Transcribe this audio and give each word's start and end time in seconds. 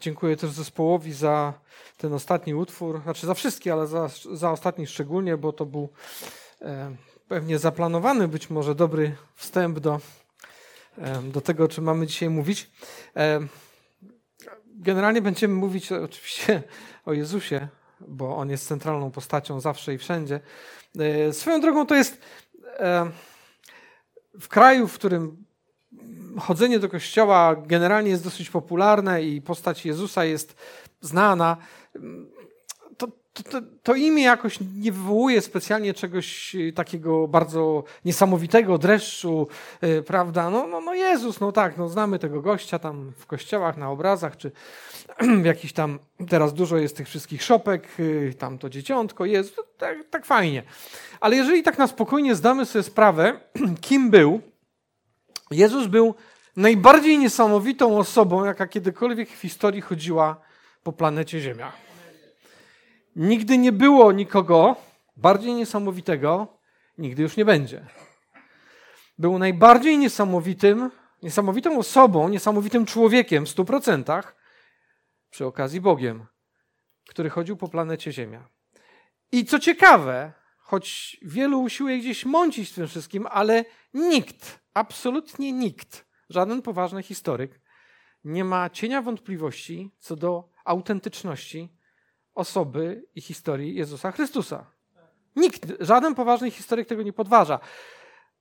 Dziękuję 0.00 0.36
też 0.36 0.50
zespołowi 0.50 1.12
za 1.12 1.54
ten 1.96 2.12
ostatni 2.12 2.54
utwór, 2.54 3.00
znaczy 3.02 3.26
za 3.26 3.34
wszystkie, 3.34 3.72
ale 3.72 3.86
za, 3.86 4.10
za 4.32 4.50
ostatni 4.50 4.86
szczególnie, 4.86 5.36
bo 5.36 5.52
to 5.52 5.66
był 5.66 5.88
e, 6.62 6.96
pewnie 7.28 7.58
zaplanowany 7.58 8.28
być 8.28 8.50
może 8.50 8.74
dobry 8.74 9.16
wstęp 9.34 9.78
do, 9.78 10.00
e, 10.98 11.22
do 11.22 11.40
tego, 11.40 11.64
o 11.64 11.68
czym 11.68 11.84
mamy 11.84 12.06
dzisiaj 12.06 12.30
mówić. 12.30 12.70
E, 13.16 13.40
generalnie 14.66 15.22
będziemy 15.22 15.54
mówić 15.54 15.92
oczywiście 16.08 16.62
o 17.04 17.12
Jezusie, 17.12 17.68
bo 18.00 18.36
On 18.36 18.50
jest 18.50 18.68
centralną 18.68 19.10
postacią 19.10 19.60
zawsze 19.60 19.94
i 19.94 19.98
wszędzie. 19.98 20.40
E, 20.98 21.32
swoją 21.32 21.60
drogą 21.60 21.86
to 21.86 21.94
jest 21.94 22.20
e, 22.78 23.10
w 24.40 24.48
kraju, 24.48 24.88
w 24.88 24.94
którym 24.94 25.44
chodzenie 26.40 26.78
do 26.78 26.88
kościoła 26.88 27.56
generalnie 27.66 28.10
jest 28.10 28.24
dosyć 28.24 28.50
popularne 28.50 29.22
i 29.22 29.40
postać 29.40 29.86
Jezusa 29.86 30.24
jest 30.24 30.56
znana. 31.00 31.56
To, 32.96 33.08
to, 33.42 33.60
to, 33.82 33.94
imię 33.94 34.22
jakoś 34.22 34.58
nie 34.60 34.92
wywołuje 34.92 35.40
specjalnie 35.40 35.94
czegoś 35.94 36.56
takiego 36.74 37.28
bardzo 37.28 37.84
niesamowitego, 38.04 38.78
dreszczu, 38.78 39.48
yy, 39.82 40.02
prawda? 40.02 40.50
No, 40.50 40.66
no, 40.66 40.80
no 40.80 40.94
Jezus, 40.94 41.40
no 41.40 41.52
tak, 41.52 41.78
no 41.78 41.88
znamy 41.88 42.18
tego 42.18 42.42
gościa 42.42 42.78
tam 42.78 43.12
w 43.18 43.26
kościołach, 43.26 43.76
na 43.76 43.90
obrazach, 43.90 44.36
czy 44.36 44.50
w 45.42 45.44
jakiś 45.44 45.72
tam, 45.72 45.98
teraz 46.28 46.54
dużo 46.54 46.76
jest 46.76 46.96
tych 46.96 47.08
wszystkich 47.08 47.42
szopek, 47.42 47.88
yy, 47.98 48.34
tam 48.38 48.58
to 48.58 48.70
dzieciątko, 48.70 49.24
Jezus, 49.24 49.56
tak, 49.78 49.98
tak 50.10 50.26
fajnie. 50.26 50.62
Ale 51.20 51.36
jeżeli 51.36 51.62
tak 51.62 51.78
na 51.78 51.86
spokojnie 51.86 52.34
zdamy 52.34 52.66
sobie 52.66 52.82
sprawę, 52.82 53.40
kim 53.80 54.10
był, 54.10 54.40
Jezus 55.50 55.86
był 55.86 56.14
najbardziej 56.56 57.18
niesamowitą 57.18 57.98
osobą, 57.98 58.44
jaka 58.44 58.66
kiedykolwiek 58.66 59.28
w 59.30 59.40
historii 59.40 59.80
chodziła 59.80 60.40
po 60.82 60.92
planecie 60.92 61.40
Ziemia. 61.40 61.72
Nigdy 63.16 63.58
nie 63.58 63.72
było 63.72 64.12
nikogo 64.12 64.76
bardziej 65.16 65.54
niesamowitego, 65.54 66.58
nigdy 66.98 67.22
już 67.22 67.36
nie 67.36 67.44
będzie. 67.44 67.86
Był 69.18 69.38
najbardziej 69.38 69.98
niesamowitym, 69.98 70.90
niesamowitą 71.22 71.78
osobą, 71.78 72.28
niesamowitym 72.28 72.86
człowiekiem 72.86 73.46
w 73.46 73.48
stu 73.48 73.64
procentach, 73.64 74.36
przy 75.30 75.46
okazji 75.46 75.80
Bogiem, 75.80 76.26
który 77.08 77.30
chodził 77.30 77.56
po 77.56 77.68
planecie 77.68 78.12
Ziemia. 78.12 78.48
I 79.32 79.44
co 79.44 79.58
ciekawe, 79.58 80.32
choć 80.64 81.16
wielu 81.22 81.62
usiłuje 81.62 81.98
gdzieś 81.98 82.24
mącić 82.24 82.72
tym 82.72 82.86
wszystkim, 82.86 83.26
ale 83.30 83.64
nikt, 83.94 84.60
absolutnie 84.74 85.52
nikt, 85.52 86.06
żaden 86.30 86.62
poważny 86.62 87.02
historyk 87.02 87.60
nie 88.24 88.44
ma 88.44 88.70
cienia 88.70 89.02
wątpliwości 89.02 89.90
co 89.98 90.16
do 90.16 90.48
autentyczności 90.64 91.72
osoby 92.34 93.04
i 93.14 93.20
historii 93.20 93.74
Jezusa 93.74 94.12
Chrystusa. 94.12 94.66
Nikt, 95.36 95.72
żaden 95.80 96.14
poważny 96.14 96.50
historyk 96.50 96.88
tego 96.88 97.02
nie 97.02 97.12
podważa. 97.12 97.58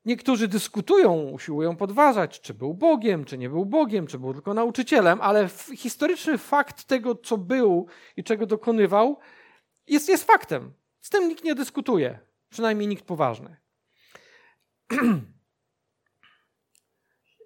Niektórzy 0.06 0.48
dyskutują, 0.48 1.14
usiłują 1.14 1.76
podważać, 1.76 2.42
czy 2.42 2.54
był 2.54 2.74
Bogiem, 2.74 3.26
czy 3.26 3.38
nie 3.38 3.50
był 3.50 3.66
Bogiem, 3.66 4.08
czy 4.08 4.20
był 4.20 4.34
tylko 4.34 4.54
nauczycielem, 4.54 5.22
ale 5.22 5.50
historyczny 5.76 6.38
fakt 6.38 6.84
tego, 6.84 7.16
co 7.16 7.38
był 7.38 7.88
i 8.18 8.24
czego 8.24 8.46
dokonywał, 8.46 9.20
jest, 9.88 10.10
jest 10.10 10.24
faktem. 10.24 10.74
Z 11.04 11.10
tym 11.10 11.28
nikt 11.28 11.44
nie 11.44 11.56
dyskutuje, 11.56 12.20
przynajmniej 12.50 12.88
nikt 12.88 13.06
poważny. 13.06 13.58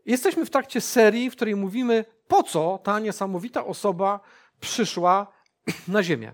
Jesteśmy 0.05 0.45
w 0.45 0.49
trakcie 0.49 0.81
serii, 0.81 1.29
w 1.29 1.35
której 1.35 1.55
mówimy, 1.55 2.05
po 2.27 2.43
co 2.43 2.79
ta 2.83 2.99
niesamowita 2.99 3.65
osoba 3.65 4.19
przyszła 4.59 5.27
na 5.87 6.03
Ziemię. 6.03 6.33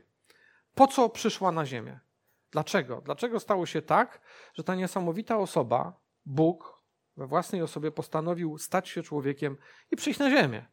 Po 0.75 0.87
co 0.87 1.09
przyszła 1.09 1.51
na 1.51 1.65
Ziemię? 1.65 1.99
Dlaczego? 2.51 3.01
Dlaczego 3.01 3.39
stało 3.39 3.65
się 3.65 3.81
tak, 3.81 4.21
że 4.53 4.63
ta 4.63 4.75
niesamowita 4.75 5.37
osoba, 5.37 5.99
Bóg, 6.25 6.83
we 7.17 7.27
własnej 7.27 7.61
osobie 7.61 7.91
postanowił 7.91 8.57
stać 8.57 8.89
się 8.89 9.03
człowiekiem 9.03 9.57
i 9.91 9.95
przyjść 9.95 10.19
na 10.19 10.29
Ziemię? 10.29 10.65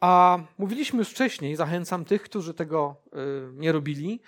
A 0.00 0.38
mówiliśmy 0.58 0.98
już 0.98 1.10
wcześniej, 1.10 1.56
zachęcam 1.56 2.04
tych, 2.04 2.22
którzy 2.22 2.54
tego 2.54 3.02
y, 3.06 3.52
nie 3.52 3.72
robili. 3.72 4.22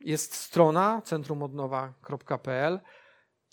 Jest 0.00 0.34
strona 0.34 1.02
centrumodnowa.pl. 1.04 2.80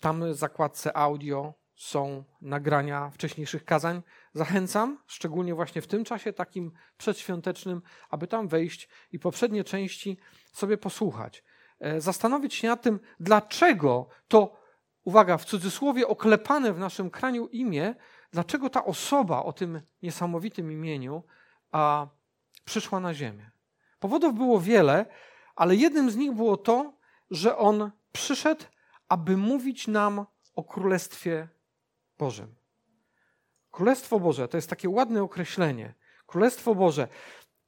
Tam 0.00 0.32
w 0.32 0.34
zakładce 0.34 0.96
audio 0.96 1.54
są 1.78 2.24
nagrania 2.40 3.10
wcześniejszych 3.10 3.64
kazań. 3.64 4.02
Zachęcam, 4.32 4.98
szczególnie 5.06 5.54
właśnie 5.54 5.82
w 5.82 5.86
tym 5.86 6.04
czasie 6.04 6.32
takim 6.32 6.72
przedświątecznym, 6.96 7.82
aby 8.10 8.26
tam 8.26 8.48
wejść 8.48 8.88
i 9.12 9.18
poprzednie 9.18 9.64
części 9.64 10.18
sobie 10.52 10.78
posłuchać. 10.78 11.44
E, 11.80 12.00
zastanowić 12.00 12.54
się 12.54 12.68
nad 12.68 12.82
tym, 12.82 13.00
dlaczego 13.20 14.08
to, 14.28 14.56
uwaga, 15.04 15.36
w 15.36 15.44
cudzysłowie 15.44 16.08
oklepane 16.08 16.72
w 16.72 16.78
naszym 16.78 17.10
kraniu 17.10 17.46
imię, 17.46 17.94
dlaczego 18.32 18.70
ta 18.70 18.84
osoba 18.84 19.42
o 19.42 19.52
tym 19.52 19.80
niesamowitym 20.02 20.72
imieniu 20.72 21.22
a, 21.72 22.06
przyszła 22.64 23.00
na 23.00 23.14
ziemię. 23.14 23.50
Powodów 24.00 24.34
było 24.34 24.60
wiele, 24.60 25.06
ale 25.58 25.76
jednym 25.76 26.10
z 26.10 26.16
nich 26.16 26.32
było 26.32 26.56
to, 26.56 26.92
że 27.30 27.56
on 27.56 27.90
przyszedł, 28.12 28.64
aby 29.08 29.36
mówić 29.36 29.88
nam 29.88 30.26
o 30.54 30.64
Królestwie 30.64 31.48
Bożym. 32.18 32.54
Królestwo 33.70 34.20
Boże 34.20 34.48
to 34.48 34.56
jest 34.56 34.70
takie 34.70 34.88
ładne 34.88 35.22
określenie. 35.22 35.94
Królestwo 36.26 36.74
Boże. 36.74 37.08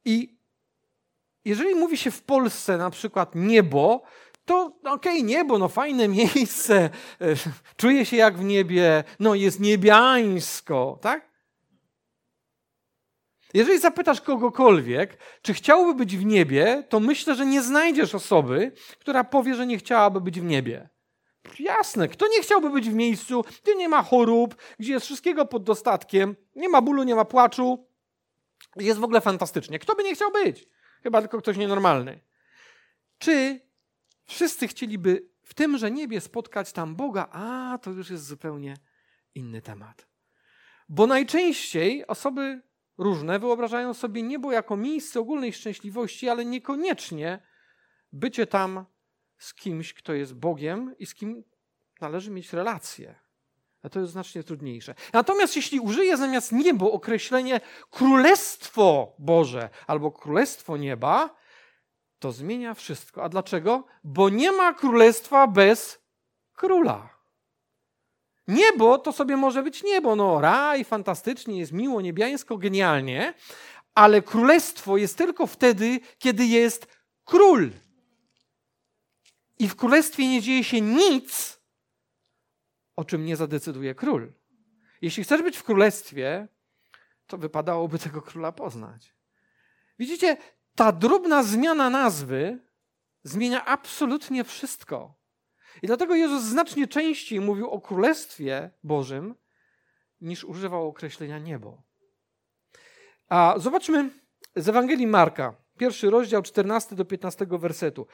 I 0.05 0.39
jeżeli 1.45 1.75
mówi 1.75 1.97
się 1.97 2.11
w 2.11 2.23
Polsce 2.23 2.79
na 2.79 2.91
przykład 2.91 3.35
niebo, 3.35 4.03
to 4.45 4.67
okej, 4.67 4.93
okay, 4.93 5.23
niebo, 5.23 5.59
no 5.59 5.69
fajne 5.69 6.09
miejsce, 6.09 6.91
czuję 7.77 8.07
się 8.07 8.17
jak 8.17 8.39
w 8.39 8.45
niebie, 8.45 9.05
no 9.21 9.35
jest 9.35 9.61
niebiańsko, 9.61 10.99
tak? 11.01 11.30
Jeżeli 13.55 13.79
zapytasz 13.79 14.21
kogokolwiek, 14.21 15.19
czy 15.43 15.55
chciałby 15.55 15.95
być 15.95 16.17
w 16.17 16.25
niebie, 16.25 16.85
to 16.89 17.01
myślę, 17.01 17.35
że 17.35 17.47
nie 17.47 17.63
znajdziesz 17.63 18.15
osoby, 18.15 18.73
która 18.99 19.25
powie, 19.25 19.55
że 19.55 19.67
nie 19.67 19.79
chciałaby 19.79 20.21
być 20.21 20.41
w 20.41 20.45
niebie. 20.45 20.89
Jasne, 21.59 22.09
kto 22.09 22.29
nie 22.29 22.43
chciałby 22.43 22.71
być 22.71 22.91
w 22.91 22.95
miejscu, 22.95 23.45
gdzie 23.63 23.75
nie 23.75 23.89
ma 23.89 24.03
chorób, 24.03 24.57
gdzie 24.79 24.93
jest 24.93 25.07
wszystkiego 25.07 25.47
pod 25.47 25.65
dostatkiem, 25.65 26.37
nie 26.57 26.69
ma 26.69 26.83
bólu, 26.83 27.03
nie 27.03 27.15
ma 27.15 27.25
płaczu, 27.25 27.87
jest 28.77 29.01
w 29.01 29.05
ogóle 29.05 29.21
fantastycznie. 29.21 29.79
Kto 29.79 29.95
by 29.95 30.05
nie 30.05 30.15
chciał 30.15 30.31
być? 30.33 30.69
Chyba 31.03 31.21
tylko 31.21 31.39
ktoś 31.39 31.57
nienormalny. 31.57 32.21
Czy 33.19 33.61
wszyscy 34.27 34.69
chcieliby 34.69 35.29
w 35.45 35.55
tymże 35.55 35.91
niebie 35.91 36.21
spotkać 36.21 36.73
tam 36.73 36.97
Boga? 36.97 37.29
A, 37.33 37.79
to 37.83 37.91
już 37.91 38.11
jest 38.11 38.27
zupełnie 38.27 38.77
inny 39.35 39.63
temat. 39.63 40.07
Bo 40.89 41.07
najczęściej 41.07 42.07
osoby 42.07 42.63
różne 43.01 43.39
wyobrażają 43.39 43.95
sobie 43.95 44.23
niebo 44.23 44.53
jako 44.53 44.77
miejsce 44.77 45.21
ogólnej 45.21 45.53
szczęśliwości, 45.53 46.29
ale 46.29 46.45
niekoniecznie 46.45 47.43
bycie 48.13 48.47
tam 48.47 48.85
z 49.39 49.55
kimś, 49.55 49.95
kto 49.95 50.13
jest 50.13 50.35
Bogiem 50.35 50.95
i 50.99 51.07
z 51.07 51.15
kim 51.15 51.45
należy 52.01 52.31
mieć 52.31 52.53
relacje. 52.53 53.15
A 53.83 53.89
to 53.89 54.01
jest 54.01 54.13
znacznie 54.13 54.43
trudniejsze. 54.43 54.95
Natomiast 55.13 55.57
jeśli 55.57 55.81
użyję 55.81 56.17
zamiast 56.17 56.53
niebo 56.53 56.93
określenie 56.93 57.61
Królestwo 57.91 59.15
Boże 59.19 59.69
albo 59.87 60.13
Królestwo 60.13 60.77
Nieba, 60.77 61.37
to 62.19 62.33
zmienia 62.33 62.75
wszystko. 62.75 63.23
A 63.23 63.29
dlaczego? 63.29 63.87
Bo 64.05 64.29
nie 64.29 64.53
ma 64.53 64.75
królestwa 64.75 65.47
bez 65.47 66.03
króla. 66.53 67.20
Niebo 68.51 68.99
to 68.99 69.13
sobie 69.13 69.37
może 69.37 69.63
być 69.63 69.83
niebo, 69.83 70.17
no 70.17 70.41
raj, 70.41 70.85
fantastycznie, 70.85 71.59
jest 71.59 71.73
miło, 71.73 72.01
niebiańsko, 72.01 72.59
genialnie, 72.59 73.35
ale 73.95 74.23
królestwo 74.23 74.97
jest 74.97 75.19
tylko 75.19 75.47
wtedy, 75.47 76.01
kiedy 76.19 76.47
jest 76.47 76.87
król. 77.25 77.71
I 79.59 79.69
w 79.69 79.77
królestwie 79.77 80.29
nie 80.29 80.43
dzieje 80.43 80.65
się 80.65 80.81
nic, 80.81 81.61
o 82.97 83.05
czym 83.05 83.25
nie 83.25 83.37
zadecyduje 83.37 83.95
król. 83.95 84.33
Jeśli 85.03 85.25
chcesz 85.25 85.43
być 85.43 85.57
w 85.57 85.65
królestwie, 85.65 86.49
to 87.27 87.39
wypadałoby 87.39 87.99
tego 87.99 88.23
króla 88.23 88.53
poznać. 88.53 89.15
Widzicie, 89.99 90.37
ta 90.75 90.93
drobna 90.93 91.43
zmiana 91.43 91.91
nazwy 91.91 92.59
zmienia 93.25 93.65
absolutnie 93.65 94.45
wszystko. 94.45 95.20
I 95.83 95.87
dlatego 95.87 96.15
Jezus 96.15 96.43
znacznie 96.43 96.87
częściej 96.87 97.41
mówił 97.41 97.71
o 97.71 97.81
Królestwie 97.81 98.71
Bożym, 98.85 99.35
niż 100.21 100.45
używał 100.45 100.89
określenia 100.89 101.39
niebo. 101.39 101.83
A 103.29 103.55
zobaczmy 103.57 104.11
z 104.57 104.69
Ewangelii 104.69 105.07
Marka, 105.07 105.55
pierwszy 105.79 106.11
rozdział, 106.11 106.43
14 106.43 106.97
do 106.97 107.05
15 107.05 107.47
wersetu. 107.51 108.07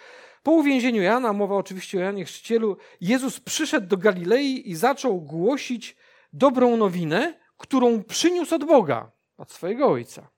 Po 0.43 0.51
uwięzieniu 0.51 1.03
Jana, 1.03 1.33
mowa 1.33 1.55
oczywiście 1.55 1.99
o 1.99 2.01
Janie 2.01 2.25
Chrzcicielu, 2.25 2.77
Jezus 3.01 3.41
przyszedł 3.41 3.87
do 3.87 3.97
Galilei 3.97 4.71
i 4.71 4.75
zaczął 4.75 5.21
głosić 5.21 5.97
dobrą 6.33 6.77
nowinę, 6.77 7.35
którą 7.57 8.03
przyniósł 8.03 8.55
od 8.55 8.65
Boga, 8.65 9.11
od 9.37 9.53
swojego 9.53 9.87
Ojca. 9.87 10.29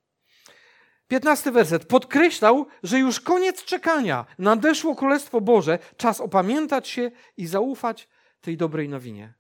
15 1.09 1.53
werset. 1.53 1.87
Podkreślał, 1.87 2.67
że 2.83 2.99
już 2.99 3.21
koniec 3.21 3.65
czekania. 3.65 4.27
Nadeszło 4.39 4.95
Królestwo 4.95 5.41
Boże. 5.41 5.79
Czas 5.97 6.21
opamiętać 6.21 6.89
się 6.89 7.11
i 7.37 7.47
zaufać 7.47 8.09
tej 8.41 8.57
dobrej 8.57 8.89
nowinie. 8.89 9.35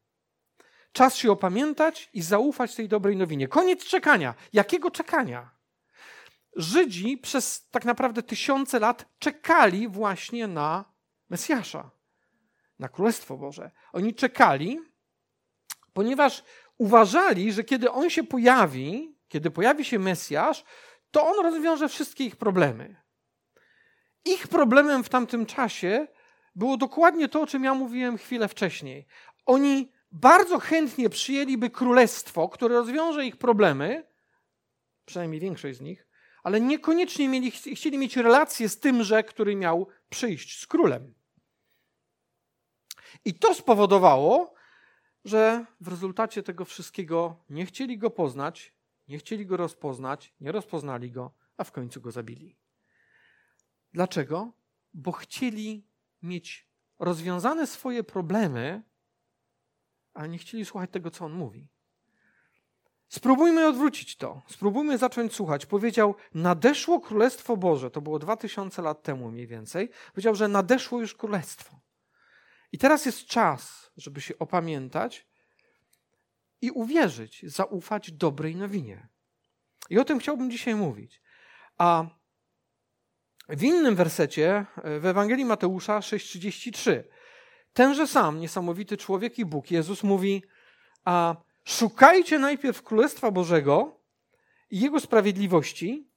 Czas 0.92 1.16
się 1.16 1.32
opamiętać 1.32 2.10
i 2.14 2.22
zaufać 2.22 2.74
tej 2.74 2.88
dobrej 2.88 3.16
nowinie. 3.16 3.48
Koniec 3.48 3.84
czekania. 3.84 4.34
Jakiego 4.52 4.90
czekania? 4.90 5.50
Żydzi 6.56 7.18
przez 7.18 7.68
tak 7.70 7.84
naprawdę 7.84 8.22
tysiące 8.22 8.78
lat 8.78 9.06
czekali 9.18 9.88
właśnie 9.88 10.46
na 10.46 10.84
Mesjasza, 11.30 11.90
na 12.78 12.88
Królestwo 12.88 13.36
Boże. 13.36 13.70
Oni 13.92 14.14
czekali, 14.14 14.80
ponieważ 15.92 16.44
uważali, 16.78 17.52
że 17.52 17.64
kiedy 17.64 17.90
on 17.90 18.10
się 18.10 18.24
pojawi, 18.24 19.16
kiedy 19.28 19.50
pojawi 19.50 19.84
się 19.84 19.98
Mesjasz, 19.98 20.64
to 21.10 21.26
on 21.26 21.44
rozwiąże 21.44 21.88
wszystkie 21.88 22.24
ich 22.24 22.36
problemy. 22.36 22.96
Ich 24.24 24.48
problemem 24.48 25.04
w 25.04 25.08
tamtym 25.08 25.46
czasie 25.46 26.06
było 26.54 26.76
dokładnie 26.76 27.28
to, 27.28 27.40
o 27.40 27.46
czym 27.46 27.64
ja 27.64 27.74
mówiłem 27.74 28.18
chwilę 28.18 28.48
wcześniej. 28.48 29.06
Oni 29.46 29.92
bardzo 30.12 30.58
chętnie 30.58 31.10
przyjęliby 31.10 31.70
królestwo, 31.70 32.48
które 32.48 32.74
rozwiąże 32.74 33.26
ich 33.26 33.36
problemy, 33.36 34.06
przynajmniej 35.04 35.40
większość 35.40 35.78
z 35.78 35.80
nich, 35.80 36.06
ale 36.42 36.60
niekoniecznie 36.60 37.28
mieli, 37.28 37.50
chcieli 37.50 37.98
mieć 37.98 38.16
relację 38.16 38.68
z 38.68 38.80
tymże, 38.80 39.24
który 39.24 39.56
miał 39.56 39.88
przyjść 40.08 40.60
z 40.60 40.66
królem. 40.66 41.14
I 43.24 43.34
to 43.34 43.54
spowodowało, 43.54 44.54
że 45.24 45.64
w 45.80 45.88
rezultacie 45.88 46.42
tego 46.42 46.64
wszystkiego 46.64 47.44
nie 47.50 47.66
chcieli 47.66 47.98
go 47.98 48.10
poznać, 48.10 48.74
nie 49.08 49.18
chcieli 49.18 49.46
go 49.46 49.56
rozpoznać, 49.56 50.34
nie 50.40 50.52
rozpoznali 50.52 51.10
go, 51.10 51.32
a 51.56 51.64
w 51.64 51.72
końcu 51.72 52.00
go 52.00 52.10
zabili. 52.10 52.56
Dlaczego? 53.92 54.52
Bo 54.94 55.12
chcieli 55.12 55.86
mieć 56.22 56.68
rozwiązane 56.98 57.66
swoje 57.66 58.04
problemy, 58.04 58.82
a 60.14 60.26
nie 60.26 60.38
chcieli 60.38 60.64
słuchać 60.64 60.90
tego, 60.90 61.10
co 61.10 61.24
on 61.24 61.32
mówi. 61.32 61.68
Spróbujmy 63.08 63.66
odwrócić 63.66 64.16
to. 64.16 64.42
Spróbujmy 64.46 64.98
zacząć 64.98 65.34
słuchać. 65.34 65.66
Powiedział: 65.66 66.14
Nadeszło 66.34 67.00
Królestwo 67.00 67.56
Boże. 67.56 67.90
To 67.90 68.00
było 68.00 68.18
dwa 68.18 68.36
tysiące 68.36 68.82
lat 68.82 69.02
temu 69.02 69.30
mniej 69.30 69.46
więcej. 69.46 69.90
Powiedział, 70.12 70.34
że 70.34 70.48
nadeszło 70.48 71.00
już 71.00 71.14
Królestwo. 71.14 71.80
I 72.72 72.78
teraz 72.78 73.06
jest 73.06 73.26
czas, 73.26 73.90
żeby 73.96 74.20
się 74.20 74.38
opamiętać 74.38 75.26
i 76.60 76.70
uwierzyć, 76.70 77.42
zaufać 77.46 78.12
dobrej 78.12 78.56
nowinie. 78.56 79.08
I 79.90 79.98
o 79.98 80.04
tym 80.04 80.18
chciałbym 80.18 80.50
dzisiaj 80.50 80.74
mówić. 80.74 81.20
A 81.78 82.06
w 83.48 83.62
innym 83.62 83.96
wersecie 83.96 84.66
w 85.00 85.06
Ewangelii 85.06 85.44
Mateusza 85.44 85.98
6:33 85.98 87.02
tenże 87.72 88.06
sam 88.06 88.40
niesamowity 88.40 88.96
człowiek 88.96 89.38
i 89.38 89.44
Bóg 89.44 89.70
Jezus 89.70 90.02
mówi: 90.02 90.42
A 91.04 91.36
szukajcie 91.64 92.38
najpierw 92.38 92.82
Królestwa 92.82 93.30
Bożego 93.30 94.00
i 94.70 94.80
Jego 94.80 95.00
sprawiedliwości, 95.00 96.08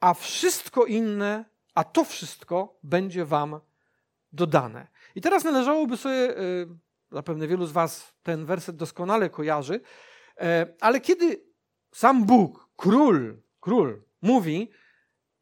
a 0.00 0.14
wszystko 0.14 0.84
inne, 0.84 1.44
a 1.74 1.84
to 1.84 2.04
wszystko 2.04 2.78
będzie 2.82 3.24
wam 3.24 3.60
dodane. 4.32 4.88
I 5.14 5.20
teraz 5.20 5.44
należałoby 5.44 5.96
sobie 5.96 6.38
y, 6.38 6.68
Zapewne 7.10 7.48
wielu 7.48 7.66
z 7.66 7.72
Was 7.72 8.14
ten 8.22 8.46
werset 8.46 8.76
doskonale 8.76 9.30
kojarzy. 9.30 9.80
E, 10.40 10.66
ale 10.80 11.00
kiedy 11.00 11.44
sam 11.92 12.24
Bóg, 12.24 12.68
król, 12.76 13.42
król 13.60 14.02
mówi, 14.22 14.70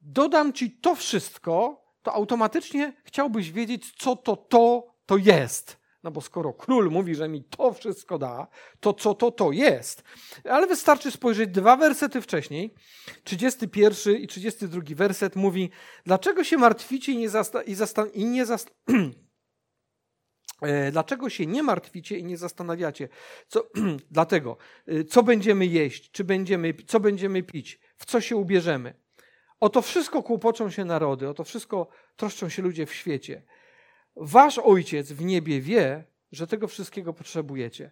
dodam 0.01 0.53
Ci 0.53 0.71
to 0.81 0.95
wszystko, 0.95 1.85
to 2.03 2.13
automatycznie 2.13 2.93
chciałbyś 3.05 3.53
wiedzieć, 3.53 3.93
co 3.99 4.17
to 4.17 4.37
to, 4.37 4.95
to 5.07 5.17
jest. 5.17 5.87
No 6.03 6.11
bo 6.11 6.21
skoro 6.21 6.53
król 6.53 6.91
mówi, 6.91 7.15
że 7.15 7.29
mi 7.29 7.45
to 7.45 7.73
wszystko 7.73 8.19
da, 8.19 8.47
to 8.81 8.93
co 8.95 9.15
to 9.15 9.31
to 9.31 9.53
jest? 9.53 10.03
Ale 10.45 10.67
wystarczy 10.67 11.11
spojrzeć 11.11 11.51
dwa 11.51 11.77
wersety 11.77 12.21
wcześniej. 12.21 12.75
31 13.25 14.17
i 14.17 14.27
32 14.27 14.83
werset 14.89 15.37
mówi, 15.37 15.71
dlaczego 16.05 16.45
się 16.45 16.59
martwicie 16.59 17.13
i 17.13 17.17
nie, 17.17 17.31
zasta- 17.31 17.63
i 17.67 17.75
zasta- 17.75 18.11
i 18.15 18.25
nie 18.25 18.45
dlaczego 20.93 21.31
się 21.31 21.47
nie 21.47 21.63
martwicie 21.63 22.19
i 22.19 22.25
nie 22.25 22.37
zastanawiacie? 22.37 23.09
Co, 23.49 23.67
dlatego, 24.11 24.57
e, 24.87 25.05
co 25.05 25.23
będziemy 25.23 25.67
jeść, 25.67 26.11
czy 26.11 26.25
będziemy, 26.25 26.75
co 26.87 27.01
będziemy 27.01 27.43
pić, 27.43 27.81
w 27.97 28.05
co 28.05 28.21
się 28.21 28.37
ubierzemy? 28.37 28.95
O 29.61 29.69
to 29.69 29.83
wszystko 29.83 30.23
kłopoczą 30.23 30.71
się 30.71 30.85
narody, 30.85 31.29
o 31.29 31.35
to 31.35 31.45
wszystko 31.45 31.89
troszczą 32.17 32.49
się 32.49 32.63
ludzie 32.63 32.87
w 32.87 32.95
świecie. 32.95 33.43
Wasz 34.17 34.59
ojciec 34.59 35.13
w 35.13 35.25
niebie 35.25 35.61
wie, 35.61 36.05
że 36.33 36.47
tego 36.47 36.69
wszystkiego 36.69 37.13
potrzebujecie. 37.13 37.91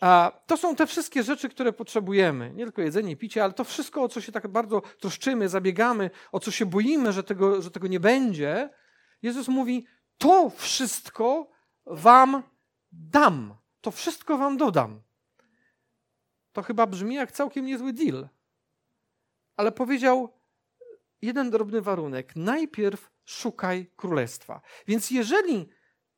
A 0.00 0.40
to 0.46 0.56
są 0.56 0.76
te 0.76 0.86
wszystkie 0.86 1.22
rzeczy, 1.22 1.48
które 1.48 1.72
potrzebujemy. 1.72 2.52
Nie 2.54 2.64
tylko 2.64 2.82
jedzenie, 2.82 3.16
picie, 3.16 3.44
ale 3.44 3.52
to 3.52 3.64
wszystko, 3.64 4.02
o 4.02 4.08
co 4.08 4.20
się 4.20 4.32
tak 4.32 4.48
bardzo 4.48 4.82
troszczymy, 5.00 5.48
zabiegamy, 5.48 6.10
o 6.32 6.40
co 6.40 6.50
się 6.50 6.66
boimy, 6.66 7.12
że 7.12 7.22
tego, 7.22 7.62
że 7.62 7.70
tego 7.70 7.86
nie 7.86 8.00
będzie. 8.00 8.70
Jezus 9.22 9.48
mówi: 9.48 9.86
To 10.18 10.50
wszystko 10.50 11.55
wam 11.86 12.42
dam. 12.92 13.54
To 13.80 13.90
wszystko 13.90 14.38
wam 14.38 14.56
dodam. 14.56 15.02
To 16.52 16.62
chyba 16.62 16.86
brzmi 16.86 17.14
jak 17.14 17.32
całkiem 17.32 17.66
niezły 17.66 17.92
deal. 17.92 18.28
Ale 19.56 19.72
powiedział 19.72 20.32
jeden 21.22 21.50
drobny 21.50 21.82
warunek. 21.82 22.36
Najpierw 22.36 23.10
szukaj 23.24 23.86
królestwa. 23.96 24.60
Więc 24.86 25.10
jeżeli 25.10 25.68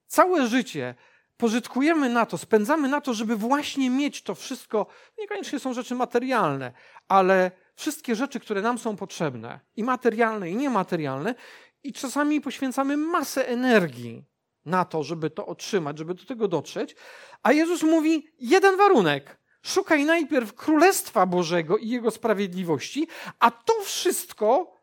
całe 0.06 0.46
życie 0.46 0.94
pożytkujemy 1.36 2.08
na 2.08 2.26
to, 2.26 2.38
spędzamy 2.38 2.88
na 2.88 3.00
to, 3.00 3.14
żeby 3.14 3.36
właśnie 3.36 3.90
mieć 3.90 4.22
to 4.22 4.34
wszystko, 4.34 4.86
niekoniecznie 5.18 5.58
są 5.58 5.74
rzeczy 5.74 5.94
materialne, 5.94 6.72
ale 7.08 7.50
wszystkie 7.74 8.16
rzeczy, 8.16 8.40
które 8.40 8.62
nam 8.62 8.78
są 8.78 8.96
potrzebne, 8.96 9.60
i 9.76 9.84
materialne, 9.84 10.50
i 10.50 10.56
niematerialne, 10.56 11.34
i 11.82 11.92
czasami 11.92 12.40
poświęcamy 12.40 12.96
masę 12.96 13.48
energii 13.48 14.24
na 14.64 14.84
to, 14.84 15.02
żeby 15.02 15.30
to 15.30 15.46
otrzymać, 15.46 15.98
żeby 15.98 16.14
do 16.14 16.24
tego 16.24 16.48
dotrzeć. 16.48 16.96
A 17.42 17.52
Jezus 17.52 17.82
mówi 17.82 18.28
jeden 18.38 18.76
warunek. 18.76 19.38
Szukaj 19.62 20.04
najpierw 20.04 20.54
Królestwa 20.54 21.26
Bożego 21.26 21.76
i 21.76 21.88
Jego 21.88 22.10
sprawiedliwości, 22.10 23.08
a 23.38 23.50
to 23.50 23.80
wszystko, 23.82 24.76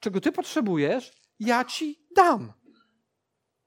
czego 0.00 0.20
Ty 0.20 0.32
potrzebujesz, 0.32 1.12
ja 1.40 1.64
Ci 1.64 2.06
dam. 2.16 2.52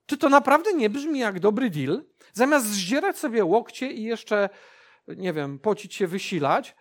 Czy 0.06 0.18
to 0.18 0.30
naprawdę 0.30 0.74
nie 0.74 0.90
brzmi 0.90 1.20
jak 1.20 1.40
dobry 1.40 1.70
deal? 1.70 2.04
Zamiast 2.34 2.66
zdzierać 2.66 3.18
sobie 3.18 3.46
łokcie 3.46 3.92
i 3.92 4.04
jeszcze, 4.04 4.50
nie 5.08 5.34
wiem, 5.34 5.60
pocić 5.60 5.96
się, 5.96 6.08
wysilać, 6.08 6.76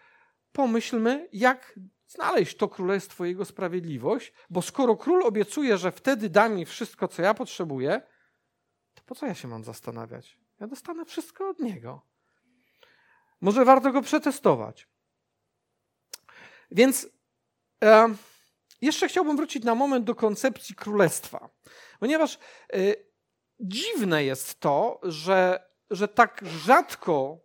pomyślmy, 0.52 1.28
jak 1.32 1.78
znaleźć 2.06 2.56
to 2.56 2.68
królestwo, 2.68 3.24
jego 3.24 3.44
sprawiedliwość, 3.44 4.32
bo 4.50 4.62
skoro 4.62 4.96
król 4.96 5.22
obiecuje, 5.22 5.78
że 5.78 5.92
wtedy 5.92 6.30
da 6.30 6.48
mi 6.48 6.64
wszystko, 6.64 7.08
co 7.08 7.22
ja 7.22 7.34
potrzebuję, 7.34 8.02
po 9.06 9.14
co 9.14 9.26
ja 9.26 9.34
się 9.34 9.48
mam 9.48 9.64
zastanawiać? 9.64 10.38
Ja 10.60 10.66
dostanę 10.66 11.04
wszystko 11.04 11.48
od 11.48 11.58
niego. 11.58 12.02
Może 13.40 13.64
warto 13.64 13.92
go 13.92 14.02
przetestować. 14.02 14.88
Więc 16.70 17.08
e, 17.84 18.14
jeszcze 18.82 19.08
chciałbym 19.08 19.36
wrócić 19.36 19.64
na 19.64 19.74
moment 19.74 20.04
do 20.04 20.14
koncepcji 20.14 20.74
królestwa, 20.74 21.48
ponieważ 22.00 22.38
e, 22.72 22.76
dziwne 23.60 24.24
jest 24.24 24.60
to, 24.60 25.00
że, 25.02 25.68
że 25.90 26.08
tak 26.08 26.44
rzadko, 26.46 27.40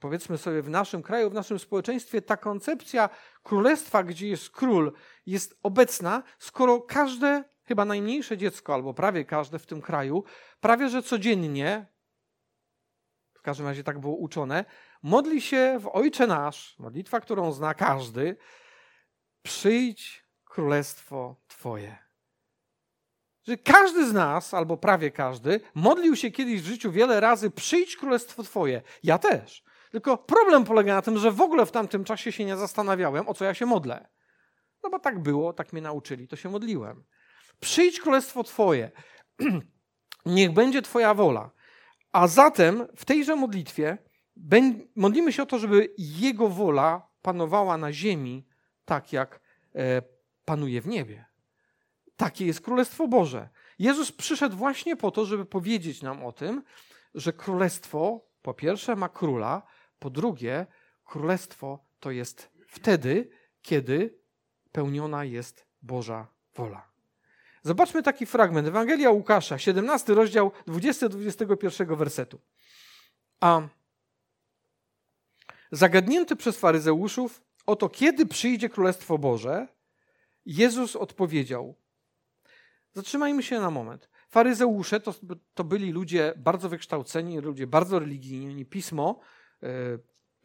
powiedzmy 0.00 0.38
sobie, 0.38 0.62
w 0.62 0.70
naszym 0.70 1.02
kraju, 1.02 1.30
w 1.30 1.34
naszym 1.34 1.58
społeczeństwie, 1.58 2.22
ta 2.22 2.36
koncepcja 2.36 3.08
królestwa, 3.42 4.02
gdzie 4.02 4.28
jest 4.28 4.50
król, 4.50 4.92
jest 5.26 5.58
obecna, 5.62 6.22
skoro 6.38 6.80
każde 6.80 7.44
chyba 7.68 7.84
najmniejsze 7.84 8.38
dziecko, 8.38 8.74
albo 8.74 8.94
prawie 8.94 9.24
każde 9.24 9.58
w 9.58 9.66
tym 9.66 9.80
kraju, 9.80 10.24
prawie 10.60 10.88
że 10.88 11.02
codziennie, 11.02 11.86
w 13.34 13.42
każdym 13.42 13.66
razie 13.66 13.84
tak 13.84 13.98
było 13.98 14.16
uczone, 14.16 14.64
modli 15.02 15.40
się 15.40 15.78
w 15.80 15.88
Ojcze 15.92 16.26
Nasz, 16.26 16.78
modlitwa, 16.78 17.20
którą 17.20 17.52
zna 17.52 17.74
każdy, 17.74 18.36
przyjdź 19.42 20.24
królestwo 20.44 21.36
Twoje. 21.48 21.98
Że 23.46 23.56
każdy 23.56 24.08
z 24.08 24.12
nas, 24.12 24.54
albo 24.54 24.76
prawie 24.76 25.10
każdy, 25.10 25.60
modlił 25.74 26.16
się 26.16 26.30
kiedyś 26.30 26.62
w 26.62 26.66
życiu 26.66 26.92
wiele 26.92 27.20
razy, 27.20 27.50
przyjdź 27.50 27.96
królestwo 27.96 28.42
Twoje. 28.42 28.82
Ja 29.02 29.18
też. 29.18 29.64
Tylko 29.90 30.18
problem 30.18 30.64
polega 30.64 30.94
na 30.94 31.02
tym, 31.02 31.18
że 31.18 31.30
w 31.30 31.40
ogóle 31.40 31.66
w 31.66 31.72
tamtym 31.72 32.04
czasie 32.04 32.32
się 32.32 32.44
nie 32.44 32.56
zastanawiałem, 32.56 33.28
o 33.28 33.34
co 33.34 33.44
ja 33.44 33.54
się 33.54 33.66
modlę. 33.66 34.08
No 34.82 34.90
bo 34.90 34.98
tak 34.98 35.22
było, 35.22 35.52
tak 35.52 35.72
mnie 35.72 35.82
nauczyli, 35.82 36.28
to 36.28 36.36
się 36.36 36.48
modliłem. 36.48 37.04
Przyjdź 37.60 38.00
królestwo 38.00 38.44
Twoje, 38.44 38.90
niech 40.26 40.52
będzie 40.52 40.82
Twoja 40.82 41.14
wola. 41.14 41.50
A 42.12 42.26
zatem 42.26 42.86
w 42.96 43.04
tejże 43.04 43.36
modlitwie 43.36 43.98
modlimy 44.96 45.32
się 45.32 45.42
o 45.42 45.46
to, 45.46 45.58
żeby 45.58 45.94
Jego 45.98 46.48
wola 46.48 47.08
panowała 47.22 47.76
na 47.76 47.92
ziemi, 47.92 48.46
tak 48.84 49.12
jak, 49.12 49.40
e, 49.74 50.02
panuje 50.44 50.80
w 50.80 50.86
niebie. 50.86 51.24
Takie 52.16 52.46
jest 52.46 52.60
Królestwo 52.60 53.08
Boże. 53.08 53.48
Jezus 53.78 54.12
przyszedł 54.12 54.56
właśnie 54.56 54.96
po 54.96 55.10
to, 55.10 55.26
żeby 55.26 55.46
powiedzieć 55.46 56.02
nam 56.02 56.24
o 56.24 56.32
tym, 56.32 56.62
że 57.14 57.32
Królestwo 57.32 58.28
po 58.42 58.54
pierwsze 58.54 58.96
ma 58.96 59.08
króla, 59.08 59.62
po 59.98 60.10
drugie, 60.10 60.66
Królestwo 61.04 61.84
to 62.00 62.10
jest 62.10 62.50
wtedy, 62.68 63.30
kiedy 63.62 64.18
pełniona 64.72 65.24
jest 65.24 65.66
Boża 65.82 66.26
wola. 66.54 66.87
Zobaczmy 67.62 68.02
taki 68.02 68.26
fragment. 68.26 68.68
Ewangelia 68.68 69.10
Łukasza, 69.10 69.58
17 69.58 70.14
rozdział, 70.14 70.52
20-21 70.68 71.96
wersetu. 71.96 72.40
A 73.40 73.68
zagadnięty 75.72 76.36
przez 76.36 76.58
faryzeuszów 76.58 77.42
o 77.66 77.76
to, 77.76 77.88
kiedy 77.88 78.26
przyjdzie 78.26 78.68
Królestwo 78.68 79.18
Boże, 79.18 79.68
Jezus 80.46 80.96
odpowiedział. 80.96 81.74
Zatrzymajmy 82.94 83.42
się 83.42 83.60
na 83.60 83.70
moment. 83.70 84.08
Faryzeusze 84.30 85.00
to, 85.00 85.14
to 85.54 85.64
byli 85.64 85.92
ludzie 85.92 86.34
bardzo 86.36 86.68
wykształceni, 86.68 87.40
ludzie 87.40 87.66
bardzo 87.66 87.98
religijni. 87.98 88.66
Pismo, 88.66 89.20
e, 89.62 89.68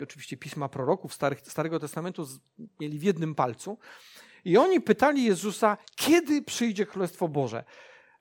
oczywiście 0.04 0.38
pisma 0.38 0.70
proroków 0.70 1.14
Starych, 1.14 1.42
Starego 1.42 1.80
Testamentu 1.80 2.28
mieli 2.80 3.00
w 3.00 3.04
jednym 3.04 3.36
palcu. 3.36 3.78
I 4.46 4.58
oni 4.58 4.82
pytali 4.82 5.24
Jezusa, 5.24 5.78
kiedy 5.96 6.42
przyjdzie 6.42 6.86
Królestwo 6.86 7.28
Boże. 7.28 7.64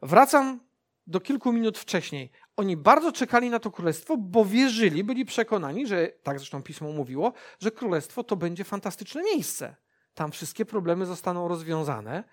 Wracam 0.02 0.60
do 1.06 1.20
kilku 1.20 1.52
minut 1.52 1.78
wcześniej. 1.78 2.30
Oni 2.56 2.76
bardzo 2.76 3.12
czekali 3.12 3.50
na 3.50 3.58
to 3.58 3.70
królestwo, 3.70 4.16
bo 4.16 4.44
wierzyli, 4.44 5.04
byli 5.04 5.24
przekonani, 5.24 5.86
że, 5.86 6.08
tak 6.22 6.38
zresztą 6.38 6.62
pismo 6.62 6.92
mówiło, 6.92 7.32
że 7.60 7.70
królestwo 7.70 8.24
to 8.24 8.36
będzie 8.36 8.64
fantastyczne 8.64 9.22
miejsce. 9.22 9.76
Tam 10.14 10.32
wszystkie 10.32 10.64
problemy 10.64 11.06
zostaną 11.06 11.48
rozwiązane 11.48 12.24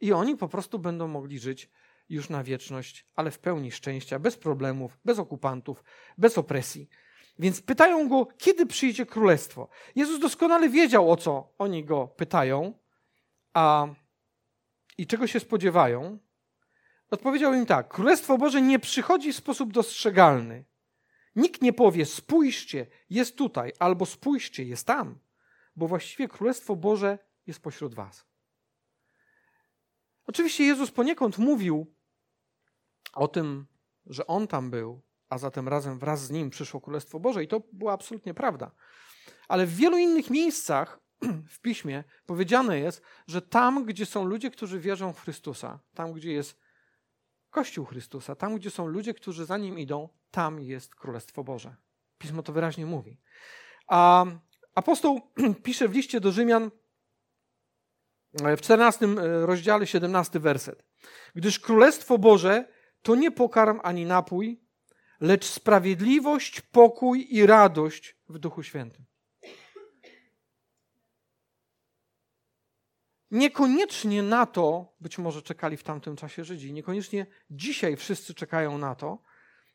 i 0.00 0.12
oni 0.12 0.36
po 0.36 0.48
prostu 0.48 0.78
będą 0.78 1.08
mogli 1.08 1.38
żyć 1.38 1.70
już 2.08 2.28
na 2.28 2.44
wieczność, 2.44 3.06
ale 3.16 3.30
w 3.30 3.38
pełni 3.38 3.72
szczęścia, 3.72 4.18
bez 4.18 4.36
problemów, 4.36 4.98
bez 5.04 5.18
okupantów, 5.18 5.84
bez 6.18 6.38
opresji. 6.38 6.88
Więc 7.38 7.62
pytają 7.62 8.08
go, 8.08 8.26
kiedy 8.38 8.66
przyjdzie 8.66 9.06
królestwo. 9.06 9.68
Jezus 9.96 10.20
doskonale 10.20 10.68
wiedział, 10.68 11.12
o 11.12 11.16
co 11.16 11.52
oni 11.58 11.84
go 11.84 12.08
pytają 12.08 12.74
a, 13.58 13.94
i 14.98 15.06
czego 15.06 15.26
się 15.26 15.40
spodziewają. 15.40 16.18
Odpowiedział 17.10 17.54
im 17.54 17.66
tak: 17.66 17.88
Królestwo 17.88 18.38
Boże 18.38 18.62
nie 18.62 18.78
przychodzi 18.78 19.32
w 19.32 19.36
sposób 19.36 19.72
dostrzegalny. 19.72 20.64
Nikt 21.36 21.62
nie 21.62 21.72
powie: 21.72 22.06
spójrzcie, 22.06 22.86
jest 23.10 23.36
tutaj, 23.36 23.72
albo 23.78 24.06
spójrzcie, 24.06 24.64
jest 24.64 24.86
tam, 24.86 25.18
bo 25.76 25.88
właściwie 25.88 26.28
Królestwo 26.28 26.76
Boże 26.76 27.18
jest 27.46 27.60
pośród 27.60 27.94
Was. 27.94 28.26
Oczywiście 30.26 30.64
Jezus 30.64 30.90
poniekąd 30.90 31.38
mówił 31.38 31.94
o 33.12 33.28
tym, 33.28 33.66
że 34.06 34.26
On 34.26 34.46
tam 34.46 34.70
był, 34.70 35.02
a 35.28 35.38
zatem 35.38 35.68
razem 35.68 35.98
wraz 35.98 36.24
z 36.24 36.30
Nim 36.30 36.50
przyszło 36.50 36.80
Królestwo 36.80 37.20
Boże, 37.20 37.44
i 37.44 37.48
to 37.48 37.62
była 37.72 37.92
absolutnie 37.92 38.34
prawda. 38.34 38.70
Ale 39.48 39.66
w 39.66 39.76
wielu 39.76 39.98
innych 39.98 40.30
miejscach 40.30 41.07
w 41.54 41.60
piśmie 41.60 42.04
powiedziane 42.26 42.78
jest, 42.78 43.02
że 43.26 43.42
tam, 43.42 43.84
gdzie 43.84 44.06
są 44.06 44.24
ludzie, 44.24 44.50
którzy 44.50 44.80
wierzą 44.80 45.12
w 45.12 45.20
Chrystusa, 45.20 45.78
tam, 45.94 46.12
gdzie 46.12 46.32
jest 46.32 46.60
Kościół 47.50 47.84
Chrystusa, 47.84 48.34
tam, 48.34 48.56
gdzie 48.56 48.70
są 48.70 48.86
ludzie, 48.86 49.14
którzy 49.14 49.44
za 49.44 49.58
nim 49.58 49.78
idą, 49.78 50.08
tam 50.30 50.60
jest 50.60 50.94
Królestwo 50.94 51.44
Boże. 51.44 51.76
Pismo 52.18 52.42
to 52.42 52.52
wyraźnie 52.52 52.86
mówi. 52.86 53.20
A 53.86 54.24
apostoł 54.74 55.20
pisze 55.64 55.88
w 55.88 55.94
liście 55.94 56.20
do 56.20 56.32
Rzymian 56.32 56.70
e, 58.42 58.56
w 58.56 58.60
14 58.60 59.06
e, 59.06 59.46
rozdziale, 59.46 59.86
17 59.86 60.40
werset. 60.40 60.84
Gdyż 61.34 61.60
Królestwo 61.60 62.18
Boże 62.18 62.68
to 63.02 63.14
nie 63.14 63.30
pokarm 63.30 63.80
ani 63.82 64.06
napój, 64.06 64.60
lecz 65.20 65.44
sprawiedliwość, 65.44 66.60
pokój 66.60 67.26
i 67.30 67.46
radość 67.46 68.16
w 68.28 68.38
Duchu 68.38 68.62
Świętym. 68.62 69.07
Niekoniecznie 73.30 74.22
na 74.22 74.46
to, 74.46 74.96
być 75.00 75.18
może 75.18 75.42
czekali 75.42 75.76
w 75.76 75.82
tamtym 75.82 76.16
czasie 76.16 76.44
Żydzi, 76.44 76.72
niekoniecznie 76.72 77.26
dzisiaj 77.50 77.96
wszyscy 77.96 78.34
czekają 78.34 78.78
na 78.78 78.94
to, 78.94 79.22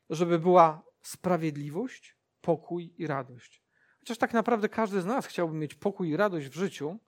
żeby 0.09 0.39
była 0.39 0.83
sprawiedliwość, 1.01 2.17
pokój 2.41 2.93
i 2.97 3.07
radość. 3.07 3.63
Chociaż 3.99 4.17
tak 4.17 4.33
naprawdę 4.33 4.69
każdy 4.69 5.01
z 5.01 5.05
nas 5.05 5.25
chciałby 5.25 5.55
mieć 5.55 5.75
pokój 5.75 6.09
i 6.09 6.17
radość 6.17 6.47
w 6.47 6.55
życiu, 6.55 6.99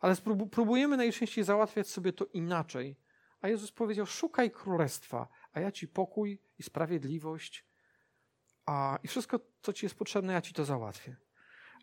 ale 0.00 0.16
próbujemy 0.50 0.96
najczęściej 0.96 1.44
załatwiać 1.44 1.88
sobie 1.88 2.12
to 2.12 2.26
inaczej. 2.26 2.96
A 3.40 3.48
Jezus 3.48 3.72
powiedział: 3.72 4.06
Szukaj 4.06 4.50
królestwa, 4.50 5.28
a 5.52 5.60
ja 5.60 5.72
ci 5.72 5.88
pokój 5.88 6.42
i 6.58 6.62
sprawiedliwość, 6.62 7.66
a, 8.66 8.98
i 9.02 9.08
wszystko, 9.08 9.40
co 9.62 9.72
ci 9.72 9.86
jest 9.86 9.94
potrzebne, 9.94 10.32
ja 10.32 10.40
ci 10.40 10.54
to 10.54 10.64
załatwię. 10.64 11.16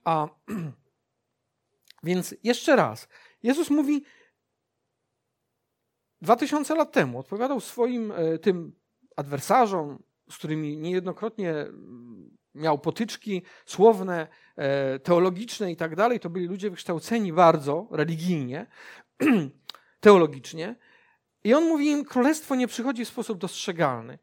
A 0.03 0.27
więc 2.03 2.35
jeszcze 2.43 2.75
raz, 2.75 3.07
Jezus 3.43 3.69
mówi, 3.69 4.03
dwa 6.21 6.35
tysiące 6.35 6.75
lat 6.75 6.91
temu 6.91 7.19
odpowiadał 7.19 7.59
swoim 7.59 8.11
e, 8.11 8.37
tym 8.37 8.75
adwersarzom, 9.15 10.03
z 10.29 10.37
którymi 10.37 10.77
niejednokrotnie 10.77 11.51
mm, 11.51 12.37
miał 12.55 12.79
potyczki 12.79 13.41
słowne, 13.65 14.27
e, 14.55 14.99
teologiczne 14.99 15.71
i 15.71 15.75
tak 15.75 15.95
dalej. 15.95 16.19
To 16.19 16.29
byli 16.29 16.47
ludzie 16.47 16.69
wykształceni 16.69 17.33
bardzo 17.33 17.87
religijnie, 17.91 18.67
teologicznie. 19.99 20.75
I 21.43 21.53
on 21.53 21.63
mówi 21.63 21.87
im, 21.87 22.05
królestwo 22.05 22.55
nie 22.55 22.67
przychodzi 22.67 23.05
w 23.05 23.09
sposób 23.09 23.37
dostrzegalny. 23.37 24.19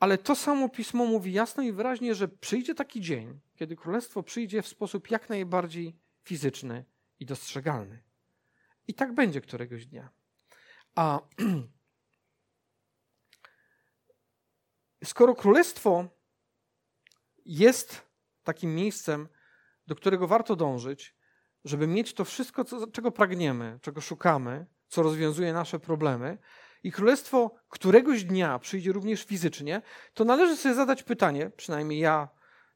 Ale 0.00 0.18
to 0.18 0.34
samo 0.34 0.68
pismo 0.68 1.06
mówi 1.06 1.32
jasno 1.32 1.62
i 1.62 1.72
wyraźnie, 1.72 2.14
że 2.14 2.28
przyjdzie 2.28 2.74
taki 2.74 3.00
dzień, 3.00 3.40
kiedy 3.56 3.76
królestwo 3.76 4.22
przyjdzie 4.22 4.62
w 4.62 4.68
sposób 4.68 5.10
jak 5.10 5.28
najbardziej 5.28 5.96
fizyczny 6.24 6.84
i 7.20 7.26
dostrzegalny. 7.26 8.02
I 8.88 8.94
tak 8.94 9.14
będzie 9.14 9.40
któregoś 9.40 9.86
dnia. 9.86 10.08
A 10.94 11.20
skoro 15.04 15.34
królestwo 15.34 16.08
jest 17.44 18.08
takim 18.42 18.74
miejscem, 18.74 19.28
do 19.86 19.94
którego 19.94 20.26
warto 20.26 20.56
dążyć, 20.56 21.16
żeby 21.64 21.86
mieć 21.86 22.14
to 22.14 22.24
wszystko, 22.24 22.64
co, 22.64 22.86
czego 22.86 23.12
pragniemy, 23.12 23.78
czego 23.82 24.00
szukamy, 24.00 24.66
co 24.88 25.02
rozwiązuje 25.02 25.52
nasze 25.52 25.78
problemy, 25.78 26.38
i 26.82 26.92
królestwo 26.92 27.54
któregoś 27.68 28.24
dnia 28.24 28.58
przyjdzie 28.58 28.92
również 28.92 29.24
fizycznie, 29.24 29.82
to 30.14 30.24
należy 30.24 30.56
sobie 30.56 30.74
zadać 30.74 31.02
pytanie, 31.02 31.50
przynajmniej 31.56 32.00
ja 32.00 32.28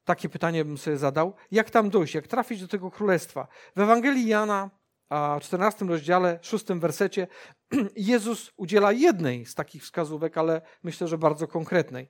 takie 0.05 0.29
pytanie 0.29 0.65
bym 0.65 0.79
sobie 0.79 0.97
zadał, 0.97 1.35
jak 1.51 1.71
tam 1.71 1.91
dojść, 1.91 2.15
jak 2.15 2.27
trafić 2.27 2.61
do 2.61 2.69
tego 2.69 2.91
królestwa. 2.91 3.47
W 3.77 3.81
Ewangelii 3.81 4.27
Jana, 4.27 4.71
a 5.09 5.39
14 5.41 5.85
rozdziale, 5.85 6.39
6 6.43 6.65
wersecie, 6.67 7.27
Jezus 7.97 8.53
udziela 8.57 8.93
jednej 8.93 9.47
z 9.47 9.55
takich 9.55 9.83
wskazówek, 9.83 10.39
ale 10.39 10.63
myślę, 10.83 11.09
że 11.09 11.19
bardzo 11.19 11.49
konkretnej. 11.49 12.09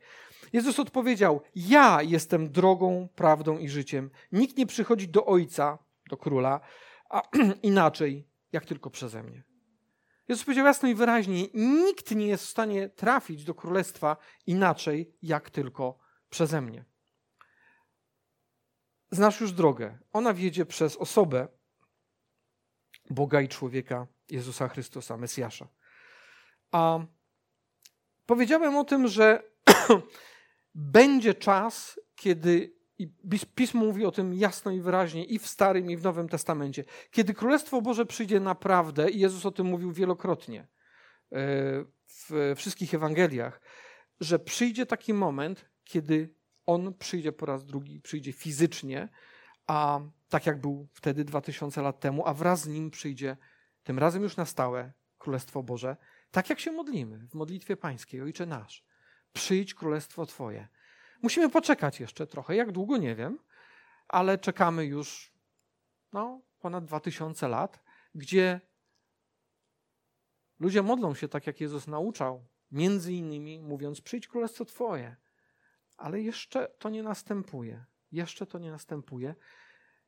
Jezus 0.52 0.78
odpowiedział: 0.78 1.42
Ja 1.54 2.02
jestem 2.02 2.52
drogą, 2.52 3.08
prawdą 3.14 3.58
i 3.58 3.68
życiem. 3.68 4.10
Nikt 4.32 4.56
nie 4.56 4.66
przychodzi 4.66 5.08
do 5.08 5.26
Ojca, 5.26 5.78
do 6.10 6.16
króla, 6.16 6.60
a 7.10 7.22
inaczej, 7.62 8.28
jak 8.52 8.66
tylko 8.66 8.90
przeze 8.90 9.22
mnie. 9.22 9.42
Jezus 10.28 10.44
powiedział 10.44 10.66
jasno 10.66 10.88
i 10.88 10.94
wyraźnie: 10.94 11.46
Nikt 11.54 12.10
nie 12.10 12.26
jest 12.26 12.44
w 12.44 12.50
stanie 12.50 12.88
trafić 12.88 13.44
do 13.44 13.54
królestwa 13.54 14.16
inaczej, 14.46 15.16
jak 15.22 15.50
tylko 15.50 15.98
przeze 16.30 16.60
mnie 16.60 16.91
znasz 19.12 19.40
już 19.40 19.52
drogę. 19.52 19.98
Ona 20.12 20.34
wiedzie 20.34 20.66
przez 20.66 20.96
osobę 20.96 21.48
Boga 23.10 23.40
i 23.40 23.48
człowieka 23.48 24.06
Jezusa 24.30 24.68
Chrystusa, 24.68 25.16
Mesjasza. 25.16 25.68
A 26.72 26.98
powiedziałem 28.26 28.76
o 28.76 28.84
tym, 28.84 29.08
że 29.08 29.42
będzie 30.74 31.34
czas, 31.34 32.00
kiedy 32.14 32.82
i 32.98 33.08
Pismo 33.54 33.84
mówi 33.84 34.04
o 34.04 34.10
tym 34.10 34.34
jasno 34.34 34.70
i 34.70 34.80
wyraźnie 34.80 35.24
i 35.24 35.38
w 35.38 35.46
Starym, 35.46 35.90
i 35.90 35.96
w 35.96 36.02
Nowym 36.02 36.28
Testamencie. 36.28 36.84
Kiedy 37.10 37.34
Królestwo 37.34 37.82
Boże 37.82 38.06
przyjdzie 38.06 38.40
naprawdę, 38.40 39.10
i 39.10 39.18
Jezus 39.18 39.46
o 39.46 39.50
tym 39.50 39.66
mówił 39.66 39.92
wielokrotnie 39.92 40.60
e, 40.60 40.66
w 42.06 42.54
wszystkich 42.56 42.94
Ewangeliach, 42.94 43.60
że 44.20 44.38
przyjdzie 44.38 44.86
taki 44.86 45.14
moment, 45.14 45.70
kiedy 45.84 46.34
on 46.66 46.94
przyjdzie 46.94 47.32
po 47.32 47.46
raz 47.46 47.64
drugi, 47.64 48.00
przyjdzie 48.00 48.32
fizycznie, 48.32 49.08
a 49.66 50.00
tak 50.28 50.46
jak 50.46 50.60
był 50.60 50.88
wtedy 50.92 51.24
2000 51.24 51.82
lat 51.82 52.00
temu, 52.00 52.26
a 52.26 52.34
wraz 52.34 52.60
z 52.60 52.66
nim 52.66 52.90
przyjdzie 52.90 53.36
tym 53.82 53.98
razem 53.98 54.22
już 54.22 54.36
na 54.36 54.44
stałe 54.44 54.92
Królestwo 55.18 55.62
Boże, 55.62 55.96
tak 56.30 56.50
jak 56.50 56.60
się 56.60 56.72
modlimy 56.72 57.26
w 57.28 57.34
modlitwie 57.34 57.76
pańskiej, 57.76 58.20
Ojcze 58.20 58.46
nasz. 58.46 58.84
Przyjdź 59.32 59.74
Królestwo 59.74 60.26
Twoje. 60.26 60.68
Musimy 61.22 61.50
poczekać 61.50 62.00
jeszcze 62.00 62.26
trochę, 62.26 62.56
jak 62.56 62.72
długo 62.72 62.96
nie 62.96 63.14
wiem, 63.14 63.38
ale 64.08 64.38
czekamy 64.38 64.84
już 64.84 65.32
no, 66.12 66.40
ponad 66.60 66.84
2000 66.84 67.48
lat, 67.48 67.82
gdzie 68.14 68.60
Ludzie 70.62 70.82
modlą 70.82 71.14
się 71.14 71.28
tak, 71.28 71.46
jak 71.46 71.60
Jezus 71.60 71.86
nauczał, 71.86 72.46
między 72.72 73.12
innymi 73.12 73.60
mówiąc: 73.60 74.00
Przyjdź 74.00 74.28
królestwo 74.28 74.64
Twoje. 74.64 75.16
Ale 76.02 76.20
jeszcze 76.20 76.68
to 76.78 76.90
nie 76.90 77.02
następuje. 77.02 77.84
Jeszcze 78.12 78.46
to 78.46 78.58
nie 78.58 78.70
następuje. 78.70 79.34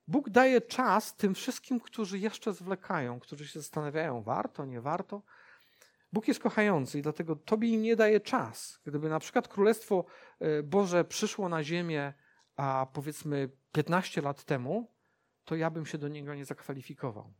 Bóg 0.08 0.30
daje 0.30 0.60
czas 0.60 1.16
tym 1.16 1.34
wszystkim, 1.34 1.80
którzy 1.80 2.18
jeszcze 2.18 2.52
zwlekają, 2.52 3.20
którzy 3.20 3.48
się 3.48 3.60
zastanawiają, 3.60 4.22
warto, 4.22 4.64
nie 4.64 4.80
warto. 4.80 5.22
Bóg 6.12 6.28
jest 6.28 6.40
kochający 6.40 6.98
i 6.98 7.02
dlatego 7.02 7.36
Tobie 7.36 7.68
im 7.68 7.82
nie 7.82 7.96
daje 7.96 8.20
czas. 8.20 8.80
Gdyby 8.84 9.08
na 9.08 9.18
przykład 9.18 9.48
Królestwo 9.48 10.04
e, 10.40 10.62
Boże 10.62 11.04
przyszło 11.04 11.48
na 11.48 11.64
ziemię, 11.64 12.12
a 12.56 12.86
powiedzmy 12.92 13.50
15 13.72 14.22
lat 14.22 14.44
temu, 14.44 14.94
to 15.44 15.56
ja 15.56 15.70
bym 15.70 15.86
się 15.86 15.98
do 15.98 16.08
niego 16.08 16.34
nie 16.34 16.44
zakwalifikował. 16.44 17.34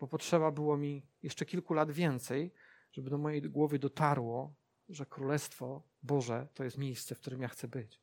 Bo 0.00 0.06
potrzeba 0.06 0.50
było 0.50 0.76
mi 0.76 1.06
jeszcze 1.22 1.46
kilku 1.46 1.74
lat 1.74 1.90
więcej, 1.90 2.52
żeby 2.92 3.10
do 3.10 3.18
mojej 3.18 3.42
głowy 3.42 3.78
dotarło, 3.78 4.54
że 4.88 5.06
Królestwo 5.06 5.89
Boże 6.02 6.46
to 6.54 6.64
jest 6.64 6.78
miejsce, 6.78 7.14
w 7.14 7.20
którym 7.20 7.42
ja 7.42 7.48
chcę 7.48 7.68
być. 7.68 8.00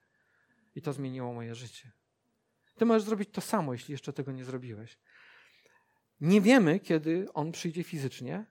I 0.75 0.81
to 0.81 0.93
zmieniło 0.93 1.33
moje 1.33 1.55
życie. 1.55 1.91
Ty 2.77 2.85
możesz 2.85 3.03
zrobić 3.03 3.29
to 3.31 3.41
samo, 3.41 3.73
jeśli 3.73 3.91
jeszcze 3.91 4.13
tego 4.13 4.31
nie 4.31 4.45
zrobiłeś. 4.45 4.97
Nie 6.21 6.41
wiemy, 6.41 6.79
kiedy 6.79 7.33
On 7.33 7.51
przyjdzie 7.51 7.83
fizycznie, 7.83 8.45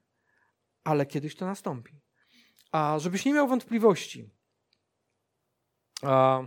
ale 0.84 1.06
kiedyś 1.06 1.36
to 1.36 1.46
nastąpi. 1.46 2.00
A 2.72 2.98
żebyś 2.98 3.24
nie 3.24 3.32
miał 3.32 3.48
wątpliwości, 3.48 4.30
a, 6.02 6.42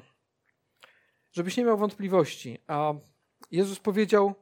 żebyś 1.31 1.57
nie 1.57 1.65
miał 1.65 1.77
wątpliwości, 1.77 2.57
a 2.67 2.93
Jezus 3.51 3.79
powiedział 3.79 4.35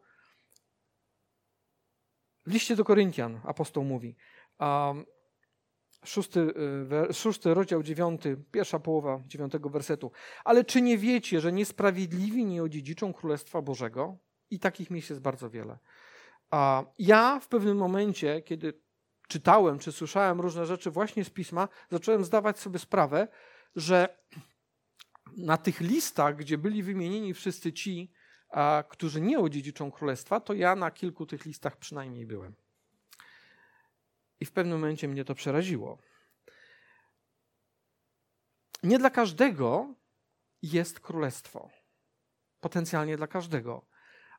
w 2.46 2.52
liście 2.54 2.76
do 2.76 2.86
Koryntian, 2.86 3.42
apostoł 3.44 3.84
mówi, 3.84 4.16
a, 4.58 4.94
szósty, 6.06 6.54
y, 7.10 7.13
szósty 7.13 7.54
rozdział, 7.54 7.84
dziewiąty, 7.84 8.38
pierwsza 8.51 8.80
połowa 8.80 9.20
dziewiątego 9.27 9.70
wersetu. 9.70 10.12
Ale 10.46 10.63
czy 10.63 10.82
nie 10.82 10.98
wiecie, 10.98 11.42
że 11.42 11.51
niesprawiedliwi 11.51 12.46
nie 12.46 12.63
odziedziczą 12.63 13.13
Królestwa 13.13 13.62
Bożego? 13.62 14.18
I 14.50 14.60
takich 14.60 14.89
miejsc 14.89 15.10
jest 15.10 15.22
bardzo 15.22 15.50
wiele. 15.50 15.77
A 16.51 16.84
ja 17.00 17.39
w 17.39 17.48
pewnym 17.48 17.77
momencie, 17.77 18.42
kiedy 18.42 18.74
czytałem 19.27 19.80
czy 19.80 19.92
słyszałem 19.92 20.42
różne 20.42 20.66
rzeczy 20.66 20.92
właśnie 20.92 21.24
z 21.24 21.30
pisma, 21.30 21.68
zacząłem 21.92 22.24
zdawać 22.24 22.60
sobie 22.60 22.80
sprawę, 22.80 23.27
że 23.75 24.18
na 25.38 25.58
tych 25.58 25.82
listach, 25.82 26.36
gdzie 26.36 26.58
byli 26.58 26.84
wymienieni 26.84 27.34
wszyscy 27.34 27.74
ci, 27.74 28.12
a, 28.50 28.84
którzy 28.89 29.22
nie 29.22 29.39
odziedziczą 29.39 29.92
królestwa, 29.92 30.39
to 30.39 30.54
ja 30.54 30.75
na 30.75 30.92
kilku 30.92 31.25
tych 31.25 31.46
listach 31.46 31.77
przynajmniej 31.77 32.25
byłem. 32.25 32.56
I 34.39 34.46
w 34.46 34.51
pewnym 34.51 34.79
momencie 34.79 35.08
mnie 35.08 35.25
to 35.25 35.36
przeraziło. 35.36 35.98
Nie 38.84 39.00
dla 39.00 39.10
każdego 39.10 39.96
jest 40.62 41.00
królestwo. 41.00 41.70
Potencjalnie 42.60 43.17
dla 43.17 43.27
każdego, 43.27 43.86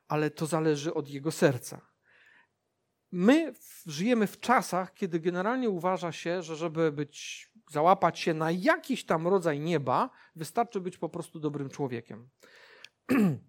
ale 0.07 0.31
to 0.31 0.45
zależy 0.45 0.93
od 0.93 1.09
jego 1.09 1.31
serca. 1.31 1.89
My 3.11 3.53
żyjemy 3.85 4.27
w 4.27 4.39
czasach, 4.39 4.93
kiedy 4.93 5.19
generalnie 5.19 5.69
uważa 5.69 6.11
się, 6.11 6.41
że 6.41 6.55
żeby 6.55 6.91
być, 6.91 7.49
załapać 7.69 8.19
się 8.19 8.33
na 8.33 8.51
jakiś 8.51 9.05
tam 9.05 9.27
rodzaj 9.27 9.59
nieba, 9.59 10.09
wystarczy 10.35 10.81
być 10.81 10.97
po 10.97 11.09
prostu 11.09 11.39
dobrym 11.39 11.69
człowiekiem. 11.69 12.29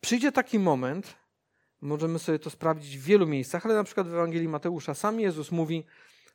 Przyjdzie 0.00 0.32
taki 0.32 0.58
moment, 0.58 1.16
możemy 1.80 2.18
sobie 2.18 2.38
to 2.38 2.50
sprawdzić 2.50 2.98
w 2.98 3.04
wielu 3.04 3.26
miejscach, 3.26 3.66
ale 3.66 3.74
na 3.74 3.84
przykład 3.84 4.08
w 4.08 4.14
Ewangelii 4.14 4.48
Mateusza 4.48 4.94
sam 4.94 5.20
Jezus 5.20 5.52
mówi 5.52 5.84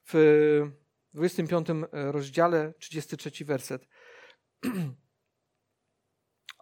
w 0.05 0.69
25 1.13 1.67
rozdziale, 1.91 2.73
33 2.79 3.45
werset. 3.45 3.87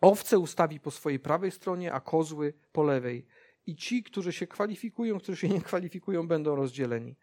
Owce 0.02 0.40
ustawi 0.40 0.80
po 0.80 0.92
swojej 0.92 1.20
prawej 1.20 1.52
stronie, 1.52 1.94
a 1.94 2.00
kozły 2.00 2.54
po 2.72 2.84
lewej 2.84 3.28
i 3.66 3.76
ci, 3.76 4.04
którzy 4.04 4.34
się 4.34 4.48
kwalifikują, 4.48 5.20
którzy 5.20 5.38
się 5.38 5.50
nie 5.50 5.62
kwalifikują, 5.62 6.28
będą 6.28 6.56
rozdzieleni. 6.56 7.16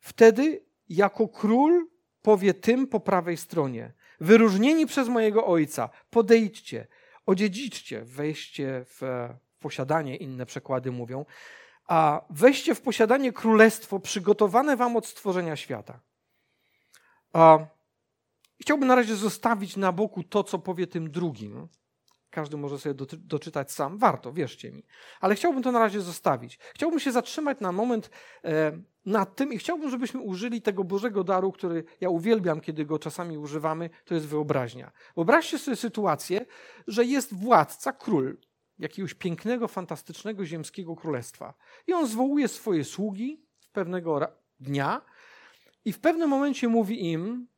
Wtedy 0.00 0.64
jako 0.88 1.28
król 1.28 1.86
powie 2.22 2.54
tym 2.54 2.86
po 2.86 3.00
prawej 3.00 3.36
stronie: 3.36 3.92
Wyróżnieni 4.20 4.86
przez 4.86 5.08
mojego 5.08 5.46
ojca, 5.46 5.90
podejdźcie, 6.10 6.86
odziedziczcie, 7.26 8.04
wejście 8.04 8.84
w 8.84 9.28
posiadanie, 9.58 10.16
inne 10.16 10.46
przekłady 10.46 10.92
mówią, 10.92 11.24
a 11.88 12.24
weźcie 12.30 12.74
w 12.74 12.80
posiadanie 12.80 13.32
królestwo 13.32 14.00
przygotowane 14.00 14.76
wam 14.76 14.96
od 14.96 15.06
stworzenia 15.06 15.56
świata. 15.56 16.00
A 17.32 17.58
chciałbym 18.60 18.88
na 18.88 18.94
razie 18.94 19.16
zostawić 19.16 19.76
na 19.76 19.92
boku 19.92 20.22
to, 20.22 20.44
co 20.44 20.58
powie 20.58 20.86
tym 20.86 21.10
drugim, 21.10 21.68
każdy 22.30 22.56
może 22.56 22.78
sobie 22.78 22.94
doczytać 23.18 23.72
sam. 23.72 23.98
Warto, 23.98 24.32
wierzcie 24.32 24.72
mi. 24.72 24.82
Ale 25.20 25.34
chciałbym 25.34 25.62
to 25.62 25.72
na 25.72 25.78
razie 25.78 26.00
zostawić. 26.00 26.58
Chciałbym 26.74 27.00
się 27.00 27.12
zatrzymać 27.12 27.60
na 27.60 27.72
moment 27.72 28.10
e, 28.44 28.72
nad 29.06 29.36
tym 29.36 29.52
i 29.52 29.58
chciałbym, 29.58 29.90
żebyśmy 29.90 30.20
użyli 30.20 30.62
tego 30.62 30.84
Bożego 30.84 31.24
daru, 31.24 31.52
który 31.52 31.84
ja 32.00 32.08
uwielbiam, 32.08 32.60
kiedy 32.60 32.84
go 32.84 32.98
czasami 32.98 33.38
używamy, 33.38 33.90
to 34.04 34.14
jest 34.14 34.26
wyobraźnia. 34.26 34.92
Wyobraźcie 35.14 35.58
sobie 35.58 35.76
sytuację, 35.76 36.46
że 36.86 37.04
jest 37.04 37.34
władca, 37.34 37.92
król 37.92 38.36
jakiegoś 38.78 39.14
pięknego, 39.14 39.68
fantastycznego 39.68 40.44
ziemskiego 40.44 40.96
królestwa. 40.96 41.54
I 41.86 41.92
on 41.92 42.06
zwołuje 42.06 42.48
swoje 42.48 42.84
sługi 42.84 43.46
pewnego 43.72 44.20
dnia 44.60 45.04
i 45.84 45.92
w 45.92 45.98
pewnym 46.00 46.30
momencie 46.30 46.68
mówi 46.68 47.10
im, 47.10 47.48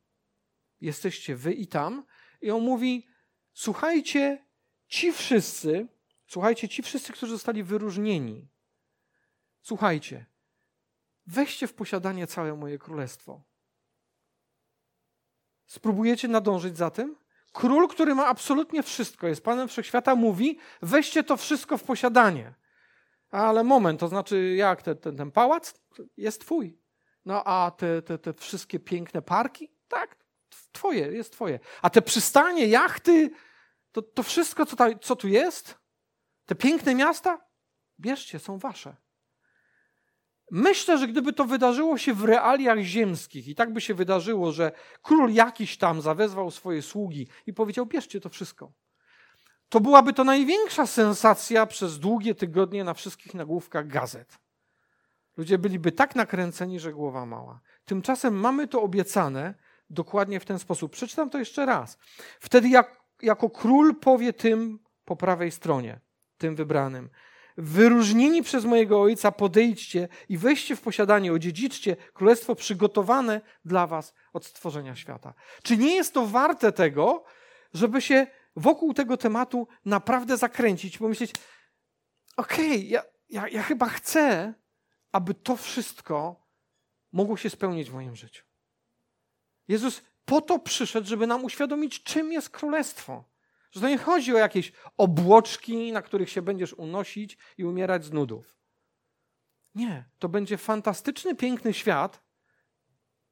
jesteście 0.81 1.35
wy 1.35 1.53
i 1.53 1.67
tam, 1.67 2.05
i 2.41 2.51
on 2.51 2.61
mówi, 2.61 3.07
słuchajcie, 3.53 4.49
Ci 4.89 5.11
wszyscy, 5.11 5.87
słuchajcie, 6.27 6.69
ci 6.69 6.83
wszyscy, 6.83 7.13
którzy 7.13 7.31
zostali 7.31 7.63
wyróżnieni, 7.63 8.49
słuchajcie, 9.61 10.25
weźcie 11.25 11.67
w 11.67 11.73
posiadanie 11.73 12.27
całe 12.27 12.55
moje 12.55 12.77
królestwo. 12.77 13.43
Spróbujecie 15.65 16.27
nadążyć 16.27 16.77
za 16.77 16.91
tym? 16.91 17.15
Król, 17.51 17.87
który 17.87 18.15
ma 18.15 18.27
absolutnie 18.27 18.83
wszystko, 18.83 19.27
jest 19.27 19.43
Panem 19.43 19.67
Wszechświata, 19.67 20.15
mówi: 20.15 20.59
weźcie 20.81 21.23
to 21.23 21.37
wszystko 21.37 21.77
w 21.77 21.83
posiadanie. 21.83 22.53
Ale 23.31 23.63
moment, 23.63 23.99
to 23.99 24.07
znaczy 24.07 24.55
jak 24.55 24.81
ten, 24.81 24.97
ten, 24.97 25.17
ten 25.17 25.31
pałac 25.31 25.73
jest 26.17 26.41
twój. 26.41 26.79
No 27.25 27.43
a 27.43 27.71
te, 27.71 28.01
te, 28.01 28.17
te 28.17 28.33
wszystkie 28.33 28.79
piękne 28.79 29.21
parki? 29.21 29.71
Tak, 29.87 30.15
twoje, 30.71 31.07
jest 31.11 31.33
twoje. 31.33 31.59
A 31.81 31.89
te 31.89 32.01
przystanie, 32.01 32.67
jachty, 32.67 33.31
to, 33.91 34.01
to 34.01 34.23
wszystko, 34.23 34.65
co, 34.65 34.75
ta, 34.75 34.99
co 35.01 35.15
tu 35.15 35.27
jest, 35.27 35.77
te 36.45 36.55
piękne 36.55 36.95
miasta, 36.95 37.45
bierzcie, 37.99 38.39
są 38.39 38.57
wasze. 38.57 38.95
Myślę, 40.51 40.97
że 40.97 41.07
gdyby 41.07 41.33
to 41.33 41.45
wydarzyło 41.45 41.97
się 41.97 42.13
w 42.13 42.23
realiach 42.23 42.79
ziemskich 42.79 43.47
i 43.47 43.55
tak 43.55 43.73
by 43.73 43.81
się 43.81 43.93
wydarzyło, 43.93 44.51
że 44.51 44.71
król 45.01 45.33
jakiś 45.33 45.77
tam 45.77 46.01
zawezwał 46.01 46.51
swoje 46.51 46.81
sługi 46.81 47.27
i 47.47 47.53
powiedział: 47.53 47.85
Bierzcie 47.85 48.21
to 48.21 48.29
wszystko. 48.29 48.71
To 49.69 49.79
byłaby 49.79 50.13
to 50.13 50.23
największa 50.23 50.85
sensacja 50.85 51.65
przez 51.65 51.99
długie 51.99 52.35
tygodnie 52.35 52.83
na 52.83 52.93
wszystkich 52.93 53.33
nagłówkach 53.33 53.87
gazet. 53.87 54.39
Ludzie 55.37 55.57
byliby 55.57 55.91
tak 55.91 56.15
nakręceni, 56.15 56.79
że 56.79 56.93
głowa 56.93 57.25
mała. 57.25 57.59
Tymczasem 57.85 58.33
mamy 58.33 58.67
to 58.67 58.81
obiecane 58.81 59.53
dokładnie 59.89 60.39
w 60.39 60.45
ten 60.45 60.59
sposób. 60.59 60.91
Przeczytam 60.91 61.29
to 61.29 61.37
jeszcze 61.37 61.65
raz. 61.65 61.97
Wtedy 62.39 62.69
jak 62.69 62.99
jako 63.21 63.49
król 63.49 63.95
powie 63.95 64.33
tym 64.33 64.79
po 65.05 65.15
prawej 65.15 65.51
stronie, 65.51 65.99
tym 66.37 66.55
wybranym. 66.55 67.09
Wyróżnieni 67.61 68.43
przez 68.43 68.65
mojego 68.65 69.01
ojca, 69.01 69.31
podejdźcie 69.31 70.07
i 70.29 70.37
weźcie 70.37 70.75
w 70.75 70.81
posiadanie, 70.81 71.33
odziedziczcie 71.33 71.95
królestwo 72.13 72.55
przygotowane 72.55 73.41
dla 73.65 73.87
was 73.87 74.13
od 74.33 74.45
stworzenia 74.45 74.95
świata. 74.95 75.33
Czy 75.63 75.77
nie 75.77 75.95
jest 75.95 76.13
to 76.13 76.25
warte 76.25 76.71
tego, 76.71 77.23
żeby 77.73 78.01
się 78.01 78.27
wokół 78.55 78.93
tego 78.93 79.17
tematu 79.17 79.67
naprawdę 79.85 80.37
zakręcić, 80.37 80.97
pomyśleć, 80.97 81.31
okej, 82.37 82.67
okay, 82.67 82.77
ja, 82.77 83.03
ja, 83.29 83.47
ja 83.47 83.63
chyba 83.63 83.89
chcę, 83.89 84.53
aby 85.11 85.33
to 85.33 85.55
wszystko 85.55 86.45
mogło 87.11 87.37
się 87.37 87.49
spełnić 87.49 87.89
w 87.89 87.93
moim 87.93 88.15
życiu. 88.15 88.43
Jezus 89.67 90.01
po 90.25 90.41
to 90.41 90.59
przyszedł, 90.59 91.07
żeby 91.07 91.27
nam 91.27 91.43
uświadomić, 91.43 92.03
czym 92.03 92.31
jest 92.31 92.49
królestwo. 92.49 93.23
Że 93.71 93.81
to 93.81 93.89
nie 93.89 93.97
chodzi 93.97 94.33
o 94.35 94.37
jakieś 94.37 94.71
obłoczki, 94.97 95.91
na 95.91 96.01
których 96.01 96.29
się 96.29 96.41
będziesz 96.41 96.73
unosić 96.73 97.37
i 97.57 97.65
umierać 97.65 98.05
z 98.05 98.11
nudów. 98.11 98.57
Nie, 99.75 100.09
to 100.19 100.29
będzie 100.29 100.57
fantastyczny, 100.57 101.35
piękny 101.35 101.73
świat, 101.73 102.23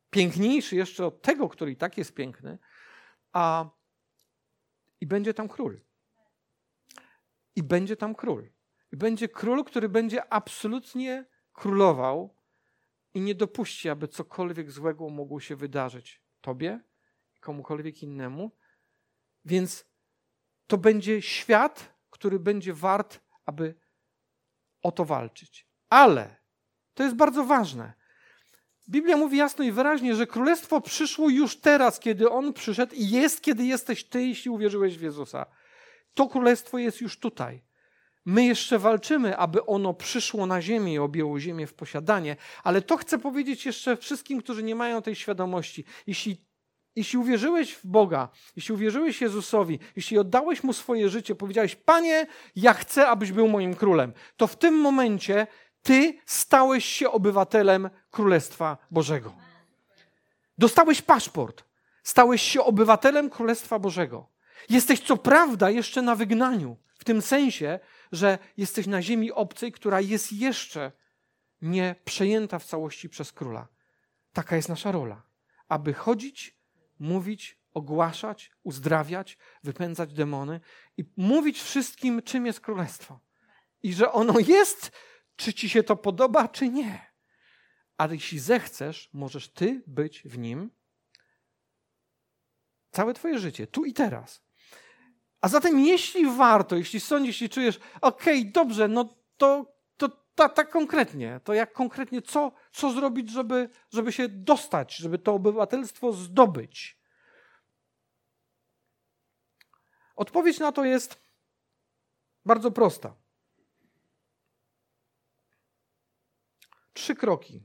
piękniejszy 0.10 0.76
jeszcze 0.76 1.06
od 1.06 1.22
tego, 1.22 1.50
który 1.50 1.72
i 1.72 1.76
tak 1.76 1.98
jest 1.98 2.14
piękny, 2.14 2.60
a 3.32 3.70
i 5.02 5.08
będzie 5.08 5.34
tam 5.34 5.48
król. 5.48 5.82
I 7.56 7.64
będzie 7.64 7.98
tam 7.98 8.16
król. 8.16 8.50
I 8.92 8.98
będzie 8.98 9.30
król, 9.30 9.64
który 9.64 9.90
będzie 9.90 10.34
absolutnie 10.34 11.26
królował 11.54 12.36
i 13.14 13.22
nie 13.22 13.36
dopuści, 13.36 13.90
aby 13.90 14.08
cokolwiek 14.08 14.72
złego 14.72 15.10
mogło 15.10 15.40
się 15.40 15.56
wydarzyć 15.56 16.22
tobie 16.42 16.80
komukolwiek 17.40 18.04
innemu. 18.04 18.52
Więc 19.46 19.86
to 20.68 20.78
będzie 20.78 21.22
świat, 21.22 21.94
który 22.10 22.40
będzie 22.40 22.74
wart, 22.74 23.20
aby 23.46 23.76
o 24.84 24.92
to 24.92 25.06
walczyć. 25.06 25.68
Ale 25.90 26.36
to 26.94 27.04
jest 27.04 27.16
bardzo 27.16 27.44
ważne. 27.44 27.94
Biblia 28.90 29.18
mówi 29.18 29.38
jasno 29.38 29.64
i 29.66 29.72
wyraźnie, 29.72 30.16
że 30.16 30.28
królestwo 30.28 30.82
przyszło 30.82 31.30
już 31.30 31.58
teraz, 31.58 32.00
kiedy 32.00 32.30
on 32.30 32.54
przyszedł 32.54 32.96
i 32.96 33.10
jest, 33.10 33.42
kiedy 33.42 33.66
jesteś 33.66 34.04
ty, 34.04 34.28
jeśli 34.28 34.52
uwierzyłeś 34.52 34.98
w 34.98 35.02
Jezusa. 35.02 35.46
To 36.14 36.28
królestwo 36.28 36.78
jest 36.78 37.02
już 37.02 37.20
tutaj. 37.20 37.62
My 38.26 38.46
jeszcze 38.46 38.80
walczymy, 38.80 39.38
aby 39.38 39.66
ono 39.66 39.94
przyszło 39.94 40.46
na 40.46 40.62
ziemię 40.62 40.94
i 40.94 40.98
objęło 40.98 41.40
ziemię 41.40 41.68
w 41.68 41.74
posiadanie, 41.74 42.36
ale 42.64 42.82
to 42.82 42.98
chcę 42.98 43.20
powiedzieć 43.20 43.66
jeszcze 43.66 43.98
wszystkim, 43.98 44.42
którzy 44.42 44.64
nie 44.64 44.76
mają 44.76 45.02
tej 45.02 45.16
świadomości. 45.16 45.86
Jeśli, 46.08 46.47
jeśli 46.98 47.20
uwierzyłeś 47.20 47.74
w 47.74 47.86
Boga, 47.86 48.30
jeśli 48.56 48.76
uwierzyłeś 48.76 49.22
Jezusowi, 49.22 49.80
jeśli 49.96 50.18
oddałeś 50.18 50.64
Mu 50.64 50.74
swoje 50.74 51.10
życie, 51.10 51.36
powiedziałeś, 51.36 51.76
Panie, 51.76 52.28
ja 52.56 52.74
chcę, 52.74 53.08
abyś 53.08 53.32
był 53.32 53.48
moim 53.48 53.76
królem, 53.76 54.14
to 54.38 54.48
w 54.48 54.56
tym 54.56 54.74
momencie 54.76 55.48
Ty 55.84 56.18
stałeś 56.26 56.86
się 56.86 57.12
obywatelem 57.12 57.90
Królestwa 58.12 58.78
Bożego. 58.92 59.34
Dostałeś 60.58 61.02
paszport, 61.02 61.64
stałeś 62.04 62.42
się 62.42 62.64
obywatelem 62.64 63.30
Królestwa 63.30 63.80
Bożego. 63.80 64.30
Jesteś 64.70 65.00
co 65.00 65.18
prawda 65.18 65.70
jeszcze 65.70 66.02
na 66.02 66.16
wygnaniu, 66.16 66.78
w 67.00 67.04
tym 67.04 67.22
sensie, 67.22 67.80
że 68.12 68.38
jesteś 68.58 68.88
na 68.88 69.02
ziemi 69.02 69.32
obcej, 69.32 69.72
która 69.72 70.02
jest 70.02 70.34
jeszcze 70.34 70.92
nie 71.62 71.96
przejęta 72.06 72.60
w 72.60 72.66
całości 72.66 73.10
przez 73.10 73.32
króla. 73.32 73.68
Taka 74.34 74.56
jest 74.56 74.70
nasza 74.70 74.92
rola, 74.92 75.22
aby 75.68 75.94
chodzić, 75.94 76.57
mówić, 77.00 77.60
ogłaszać, 77.74 78.52
uzdrawiać, 78.64 79.38
wypędzać 79.64 80.14
demony 80.14 80.60
i 80.98 81.04
mówić 81.18 81.62
wszystkim, 81.62 82.22
czym 82.22 82.46
jest 82.46 82.60
królestwo. 82.60 83.20
I 83.84 83.94
że 83.94 84.12
ono 84.12 84.40
jest, 84.40 84.92
czy 85.36 85.54
ci 85.54 85.70
się 85.70 85.84
to 85.84 85.96
podoba, 85.96 86.48
czy 86.48 86.70
nie. 86.70 87.12
Ale 87.98 88.16
jeśli 88.16 88.40
zechcesz, 88.40 89.10
możesz 89.14 89.50
ty 89.50 89.84
być 89.88 90.24
w 90.26 90.38
nim 90.38 90.72
całe 92.92 93.14
twoje 93.14 93.40
życie, 93.40 93.68
tu 93.68 93.86
i 93.86 93.94
teraz. 93.94 94.44
A 95.42 95.48
zatem, 95.48 95.80
jeśli 95.80 96.26
warto, 96.26 96.76
jeśli 96.76 97.00
sądzisz, 97.00 97.36
jeśli 97.42 97.50
czujesz, 97.50 97.80
okej, 98.02 98.40
okay, 98.40 98.52
dobrze, 98.52 98.88
no 98.88 99.18
to, 99.38 99.77
tak 100.38 100.54
ta 100.54 100.64
konkretnie, 100.64 101.40
to 101.44 101.54
jak 101.54 101.74
konkretnie, 101.74 102.22
co, 102.22 102.52
co 102.72 102.92
zrobić, 102.92 103.32
żeby, 103.32 103.70
żeby 103.90 104.12
się 104.12 104.30
dostać, 104.30 104.96
żeby 104.96 105.20
to 105.20 105.34
obywatelstwo 105.34 106.14
zdobyć? 106.14 107.00
Odpowiedź 110.16 110.60
na 110.60 110.72
to 110.72 110.86
jest 110.86 111.20
bardzo 112.46 112.72
prosta. 112.72 113.16
Trzy 116.94 117.16
kroki. 117.16 117.64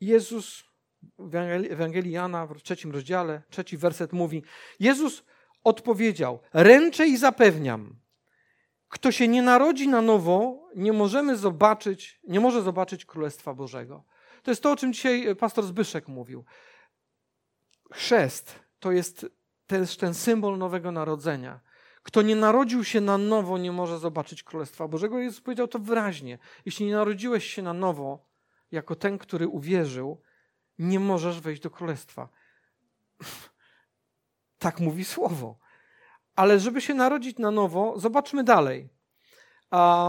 Jezus 0.00 0.64
w 1.18 1.34
Ewangelii 1.70 2.12
Jana 2.12 2.46
w 2.46 2.62
trzecim 2.62 2.92
rozdziale, 2.92 3.42
trzeci 3.50 3.76
werset 3.76 4.12
mówi: 4.12 4.42
Jezus 4.80 5.24
odpowiedział: 5.64 6.40
Ręczę 6.52 7.06
i 7.06 7.16
zapewniam, 7.16 8.00
kto 8.88 9.12
się 9.12 9.28
nie 9.28 9.42
narodzi 9.42 9.88
na 9.88 10.02
nowo, 10.02 10.68
nie 10.76 10.92
możemy 10.92 11.36
zobaczyć, 11.36 12.20
nie 12.28 12.40
może 12.40 12.62
zobaczyć 12.62 13.04
Królestwa 13.04 13.54
Bożego. 13.54 14.04
To 14.42 14.50
jest 14.50 14.62
to, 14.62 14.72
o 14.72 14.76
czym 14.76 14.92
dzisiaj 14.92 15.36
pastor 15.36 15.64
Zbyszek 15.64 16.08
mówił. 16.08 16.44
Chrzest 17.92 18.60
to 18.78 18.92
jest 18.92 19.26
też 19.66 19.96
ten 19.96 20.14
symbol 20.14 20.58
nowego 20.58 20.92
narodzenia. 20.92 21.60
Kto 22.02 22.22
nie 22.22 22.36
narodził 22.36 22.84
się 22.84 23.00
na 23.00 23.18
nowo, 23.18 23.58
nie 23.58 23.72
może 23.72 23.98
zobaczyć 23.98 24.42
Królestwa 24.42 24.88
Bożego. 24.88 25.18
Jezus 25.18 25.40
powiedział 25.40 25.68
to 25.68 25.78
wyraźnie. 25.78 26.38
Jeśli 26.64 26.86
nie 26.86 26.92
narodziłeś 26.92 27.44
się 27.44 27.62
na 27.62 27.72
nowo, 27.72 28.26
jako 28.70 28.94
ten, 28.94 29.18
który 29.18 29.48
uwierzył, 29.48 30.22
nie 30.78 31.00
możesz 31.00 31.40
wejść 31.40 31.62
do 31.62 31.70
Królestwa. 31.70 32.28
Tak 34.58 34.80
mówi 34.80 35.04
słowo. 35.04 35.58
Ale 36.36 36.60
żeby 36.60 36.80
się 36.80 36.94
narodzić 36.94 37.38
na 37.38 37.50
nowo, 37.50 37.98
zobaczmy 37.98 38.44
dalej. 38.44 38.88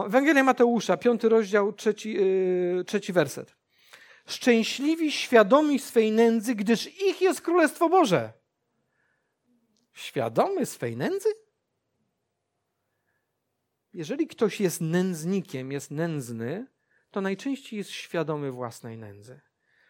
Ewangelia 0.06 0.44
Mateusza, 0.44 0.98
piąty 0.98 1.30
rozdział, 1.30 1.74
trzeci, 1.74 2.14
yy, 2.14 2.84
trzeci 2.88 3.14
werset. 3.14 3.56
Szczęśliwi, 4.26 5.12
świadomi 5.12 5.80
swej 5.80 6.12
nędzy, 6.12 6.56
gdyż 6.56 7.02
ich 7.02 7.22
jest 7.22 7.42
Królestwo 7.42 7.90
Boże. 7.90 8.34
Świadomy 9.94 10.66
swej 10.66 10.98
nędzy? 10.98 11.30
Jeżeli 13.94 14.28
ktoś 14.28 14.62
jest 14.62 14.82
nędznikiem, 14.82 15.72
jest 15.72 15.92
nędzny, 15.92 16.68
to 17.12 17.22
najczęściej 17.22 17.78
jest 17.78 17.90
świadomy 17.90 18.52
własnej 18.52 18.98
nędzy. 18.98 19.40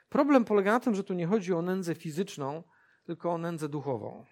Problem 0.09 0.45
polega 0.45 0.71
na 0.71 0.79
tym, 0.79 0.95
że 0.95 1.03
tu 1.03 1.13
nie 1.13 1.27
chodzi 1.27 1.53
o 1.53 1.61
nędzę 1.61 1.95
fizyczną, 1.95 2.63
tylko 3.03 3.33
o 3.33 3.37
nędzę 3.37 3.69
duchową. 3.69 4.25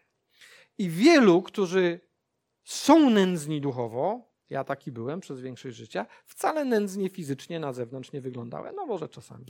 I 0.77 0.89
wielu, 0.89 1.41
którzy 1.41 1.99
są 2.63 3.09
nędzni 3.09 3.61
duchowo, 3.61 4.31
ja 4.49 4.63
taki 4.63 4.91
byłem 4.91 5.19
przez 5.19 5.41
większość 5.41 5.75
życia, 5.77 6.05
wcale 6.25 6.65
nędznie 6.65 7.09
fizycznie 7.09 7.59
na 7.59 7.73
zewnątrz 7.73 8.11
nie 8.11 8.21
wyglądałem. 8.21 8.75
No 8.75 8.85
może 8.85 9.09
czasami. 9.09 9.45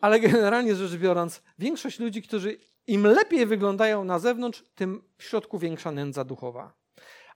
Ale 0.00 0.20
generalnie 0.20 0.74
rzecz 0.74 1.00
biorąc, 1.00 1.42
większość 1.58 1.98
ludzi, 1.98 2.22
którzy 2.22 2.58
im 2.86 3.06
lepiej 3.06 3.46
wyglądają 3.46 4.04
na 4.04 4.18
zewnątrz, 4.18 4.64
tym 4.74 5.02
w 5.18 5.22
środku 5.22 5.58
większa 5.58 5.90
nędza 5.90 6.24
duchowa. 6.24 6.72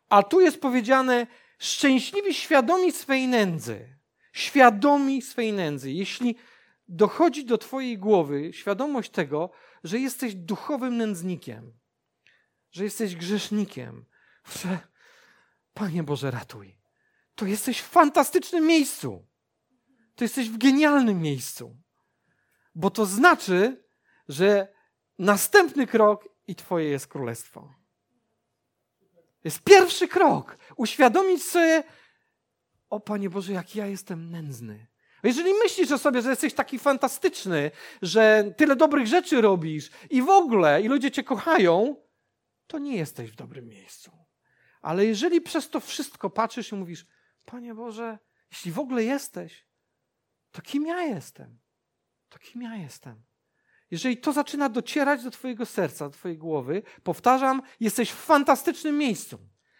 A 0.08 0.22
tu 0.22 0.40
jest 0.40 0.60
powiedziane, 0.60 1.26
szczęśliwi, 1.58 2.34
świadomi 2.34 2.92
swej 2.92 3.28
nędzy. 3.28 3.96
Świadomi 4.32 5.22
swej 5.22 5.52
nędzy. 5.52 5.92
Jeśli 5.92 6.36
dochodzi 6.88 7.44
do 7.44 7.58
Twojej 7.58 7.98
głowy 7.98 8.52
świadomość 8.52 9.10
tego, 9.10 9.50
że 9.84 9.98
jesteś 9.98 10.34
duchowym 10.34 10.96
nędznikiem, 10.96 11.72
że 12.76 12.84
jesteś 12.84 13.16
grzesznikiem, 13.16 14.04
że 14.62 14.78
Panie 15.74 16.02
Boże, 16.02 16.30
ratuj. 16.30 16.78
To 17.34 17.46
jesteś 17.46 17.80
w 17.80 17.88
fantastycznym 17.88 18.66
miejscu. 18.66 19.26
To 20.14 20.24
jesteś 20.24 20.48
w 20.48 20.58
genialnym 20.58 21.20
miejscu. 21.20 21.76
Bo 22.74 22.90
to 22.90 23.06
znaczy, 23.06 23.84
że 24.28 24.68
następny 25.18 25.86
krok 25.86 26.28
i 26.46 26.54
Twoje 26.54 26.88
jest 26.88 27.06
królestwo. 27.06 27.74
Jest 29.44 29.62
pierwszy 29.62 30.08
krok. 30.08 30.58
Uświadomić 30.76 31.44
sobie, 31.44 31.84
o 32.90 33.00
Panie 33.00 33.30
Boże, 33.30 33.52
jak 33.52 33.76
ja 33.76 33.86
jestem 33.86 34.30
nędzny. 34.30 34.86
Jeżeli 35.22 35.52
myślisz 35.54 35.92
o 35.92 35.98
sobie, 35.98 36.22
że 36.22 36.30
jesteś 36.30 36.54
taki 36.54 36.78
fantastyczny, 36.78 37.70
że 38.02 38.52
tyle 38.56 38.76
dobrych 38.76 39.06
rzeczy 39.06 39.40
robisz 39.40 39.90
i 40.10 40.22
w 40.22 40.28
ogóle, 40.28 40.82
i 40.82 40.88
ludzie 40.88 41.10
Cię 41.10 41.24
kochają, 41.24 42.05
to 42.66 42.78
nie 42.78 42.96
jesteś 42.96 43.30
w 43.30 43.36
dobrym 43.36 43.68
miejscu. 43.68 44.12
Ale 44.82 45.06
jeżeli 45.06 45.40
przez 45.40 45.70
to 45.70 45.80
wszystko 45.80 46.30
patrzysz 46.30 46.72
i 46.72 46.74
mówisz, 46.74 47.06
Panie 47.44 47.74
Boże, 47.74 48.18
jeśli 48.50 48.72
w 48.72 48.78
ogóle 48.78 49.04
jesteś, 49.04 49.66
to 50.50 50.62
kim 50.62 50.86
ja 50.86 51.02
jestem? 51.02 51.58
To 52.28 52.38
kim 52.38 52.62
ja 52.62 52.76
jestem? 52.76 53.22
Jeżeli 53.90 54.16
to 54.16 54.32
zaczyna 54.32 54.68
docierać 54.68 55.22
do 55.22 55.30
Twojego 55.30 55.66
serca, 55.66 56.04
do 56.04 56.10
Twojej 56.10 56.38
głowy, 56.38 56.82
powtarzam, 57.02 57.62
jesteś 57.80 58.10
w 58.10 58.16
fantastycznym 58.16 58.98
miejscu. 58.98 59.38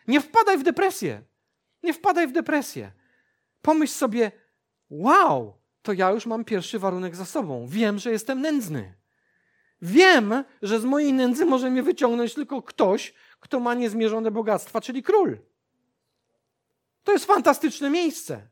Nie 0.08 0.20
wpadaj 0.20 0.58
w 0.58 0.62
depresję. 0.62 1.24
Nie 1.82 1.92
wpadaj 1.92 2.28
w 2.28 2.32
depresję. 2.32 2.92
Pomyśl 3.62 3.92
sobie, 3.92 4.32
wow, 4.90 5.62
to 5.82 5.92
ja 5.92 6.10
już 6.10 6.26
mam 6.26 6.44
pierwszy 6.44 6.78
warunek 6.78 7.16
za 7.16 7.24
sobą. 7.24 7.66
Wiem, 7.66 7.98
że 7.98 8.10
jestem 8.10 8.40
nędzny. 8.40 8.95
Wiem, 9.82 10.44
że 10.62 10.80
z 10.80 10.84
mojej 10.84 11.12
nędzy 11.12 11.46
może 11.46 11.70
mnie 11.70 11.82
wyciągnąć 11.82 12.34
tylko 12.34 12.62
ktoś, 12.62 13.14
kto 13.40 13.60
ma 13.60 13.74
niezmierzone 13.74 14.30
bogactwa, 14.30 14.80
czyli 14.80 15.02
król. 15.02 15.38
To 17.04 17.12
jest 17.12 17.24
fantastyczne 17.24 17.90
miejsce. 17.90 18.48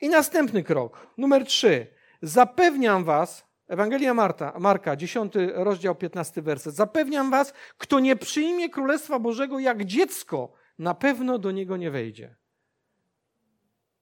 I 0.00 0.08
następny 0.08 0.62
krok, 0.62 1.06
numer 1.18 1.46
trzy. 1.46 1.86
Zapewniam 2.22 3.04
was, 3.04 3.46
Ewangelia 3.68 4.14
Marta, 4.14 4.58
Marka, 4.58 4.96
10 4.96 5.34
rozdział, 5.54 5.94
15 5.94 6.42
werset. 6.42 6.74
Zapewniam 6.74 7.30
was, 7.30 7.52
kto 7.78 8.00
nie 8.00 8.16
przyjmie 8.16 8.70
Królestwa 8.70 9.18
Bożego 9.18 9.58
jak 9.58 9.84
dziecko, 9.84 10.52
na 10.78 10.94
pewno 10.94 11.38
do 11.38 11.50
niego 11.50 11.76
nie 11.76 11.90
wejdzie. 11.90 12.36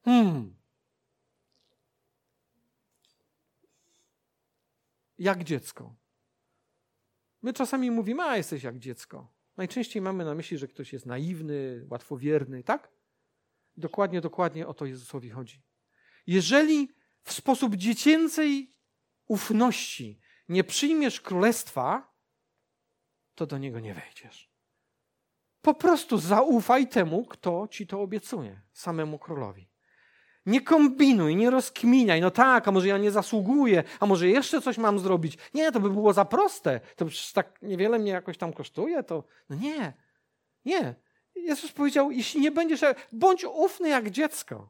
Hmm. 0.05 0.55
Jak 5.19 5.45
dziecko. 5.45 5.97
My 7.43 7.53
czasami 7.53 7.91
mówimy, 7.91 8.23
a 8.23 8.37
jesteś 8.37 8.63
jak 8.63 8.79
dziecko. 8.79 9.35
Najczęściej 9.57 10.03
mamy 10.03 10.25
na 10.25 10.35
myśli, 10.35 10.59
że 10.59 10.69
ktoś 10.69 10.93
jest 10.93 11.07
naiwny, 11.07 11.87
łatwowierny, 11.91 12.63
tak? 12.63 12.91
Dokładnie, 13.77 14.21
dokładnie 14.21 14.67
o 14.67 14.75
to 14.75 14.87
Jezusowi 14.87 15.31
chodzi. 15.31 15.63
Jeżeli 16.27 16.89
w 17.23 17.33
sposób 17.33 17.77
dziecięcej 17.77 18.77
ufności 19.27 20.21
nie 20.49 20.65
przyjmiesz 20.65 21.21
królestwa, 21.21 22.15
to 23.35 23.47
do 23.47 23.59
niego 23.59 23.81
nie 23.81 23.95
wejdziesz. 23.95 24.55
Po 25.63 25.75
prostu 25.75 26.19
zaufaj 26.19 26.89
temu, 26.89 27.25
kto 27.25 27.69
ci 27.71 27.87
to 27.87 28.01
obiecuje, 28.01 28.61
samemu 28.73 29.19
królowi. 29.19 29.74
Nie 30.47 30.61
kombinuj, 30.61 31.37
nie 31.37 31.51
rozkminiaj. 31.51 32.21
No 32.21 32.31
tak, 32.31 32.69
a 32.69 32.73
może 32.73 32.89
ja 32.89 32.99
nie 32.99 33.11
zasługuję, 33.11 33.85
a 34.01 34.07
może 34.07 34.29
jeszcze 34.29 34.61
coś 34.61 34.79
mam 34.79 34.99
zrobić. 34.99 35.39
Nie, 35.55 35.73
to 35.73 35.81
by 35.81 35.91
było 35.91 36.13
za 36.13 36.25
proste. 36.25 36.81
To 36.97 37.07
przecież 37.07 37.33
tak 37.33 37.63
niewiele 37.63 37.99
mnie 37.99 38.11
jakoś 38.11 38.39
tam 38.39 38.53
kosztuje. 38.53 39.03
To 39.03 39.25
no 39.49 39.57
nie, 39.57 39.93
nie. 40.65 40.95
Jezus 41.35 41.73
powiedział, 41.73 42.11
jeśli 42.11 42.41
nie 42.41 42.51
będziesz, 42.51 42.81
bądź 43.13 43.45
ufny 43.45 43.89
jak 43.89 44.11
dziecko. 44.11 44.69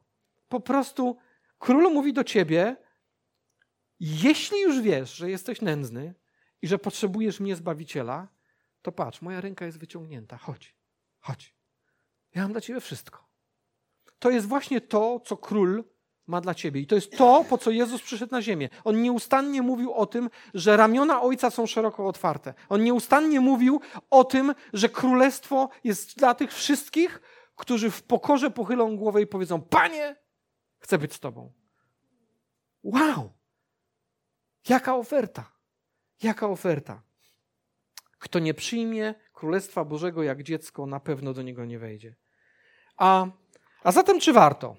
Po 0.49 0.59
prostu 0.59 1.17
król 1.59 1.93
mówi 1.93 2.13
do 2.13 2.23
ciebie, 2.23 2.75
jeśli 3.99 4.61
już 4.61 4.81
wiesz, 4.81 5.15
że 5.15 5.29
jesteś 5.29 5.61
nędzny 5.61 6.13
i 6.61 6.67
że 6.67 6.79
potrzebujesz 6.79 7.39
mnie 7.39 7.55
Zbawiciela, 7.55 8.27
to 8.81 8.91
patrz, 8.91 9.21
moja 9.21 9.41
ręka 9.41 9.65
jest 9.65 9.79
wyciągnięta. 9.79 10.37
Chodź, 10.37 10.75
chodź. 11.19 11.55
Ja 12.35 12.41
mam 12.41 12.51
dla 12.51 12.61
ciebie 12.61 12.81
wszystko. 12.81 13.25
To 14.25 14.29
jest 14.29 14.47
właśnie 14.47 14.81
to, 14.81 15.19
co 15.19 15.37
król 15.37 15.83
ma 16.27 16.41
dla 16.41 16.53
ciebie. 16.53 16.81
I 16.81 16.87
to 16.87 16.95
jest 16.95 17.17
to, 17.17 17.45
po 17.49 17.57
co 17.57 17.71
Jezus 17.71 18.01
przyszedł 18.01 18.31
na 18.31 18.41
ziemię. 18.41 18.69
On 18.83 19.01
nieustannie 19.01 19.61
mówił 19.61 19.93
o 19.93 20.05
tym, 20.05 20.29
że 20.53 20.77
ramiona 20.77 21.21
Ojca 21.21 21.49
są 21.49 21.65
szeroko 21.67 22.07
otwarte. 22.07 22.53
On 22.69 22.83
nieustannie 22.83 23.39
mówił 23.39 23.81
o 24.09 24.23
tym, 24.23 24.55
że 24.73 24.89
królestwo 24.89 25.69
jest 25.83 26.17
dla 26.17 26.35
tych 26.35 26.53
wszystkich, 26.53 27.21
którzy 27.55 27.91
w 27.91 28.03
pokorze 28.03 28.51
pochylą 28.51 28.97
głowę 28.97 29.21
i 29.21 29.27
powiedzą: 29.27 29.61
Panie, 29.61 30.15
chcę 30.79 30.97
być 30.97 31.13
z 31.13 31.19
Tobą. 31.19 31.51
Wow! 32.83 33.33
Jaka 34.69 34.95
oferta! 34.95 35.51
Jaka 36.23 36.47
oferta! 36.47 37.01
Kto 38.19 38.39
nie 38.39 38.53
przyjmie 38.53 39.15
Królestwa 39.33 39.85
Bożego 39.85 40.23
jak 40.23 40.43
dziecko, 40.43 40.85
na 40.85 40.99
pewno 40.99 41.33
do 41.33 41.41
niego 41.41 41.65
nie 41.65 41.79
wejdzie. 41.79 42.15
A, 42.97 43.25
a 43.85 43.91
zatem, 43.91 44.19
czy 44.19 44.33
warto? 44.33 44.75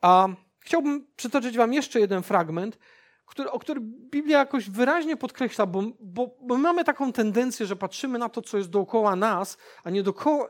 A 0.00 0.28
chciałbym 0.60 1.06
przytoczyć 1.16 1.56
Wam 1.56 1.72
jeszcze 1.72 2.00
jeden 2.00 2.22
fragment, 2.22 2.78
który, 3.26 3.50
o 3.50 3.58
który 3.58 3.80
Biblia 4.10 4.38
jakoś 4.38 4.70
wyraźnie 4.70 5.16
podkreśla, 5.16 5.66
bo, 5.66 5.82
bo, 6.00 6.36
bo 6.42 6.56
mamy 6.56 6.84
taką 6.84 7.12
tendencję, 7.12 7.66
że 7.66 7.76
patrzymy 7.76 8.18
na 8.18 8.28
to, 8.28 8.42
co 8.42 8.58
jest 8.58 8.70
dookoła 8.70 9.16
nas, 9.16 9.58
a 9.84 9.90
nie, 9.90 10.02
dookoła, 10.02 10.48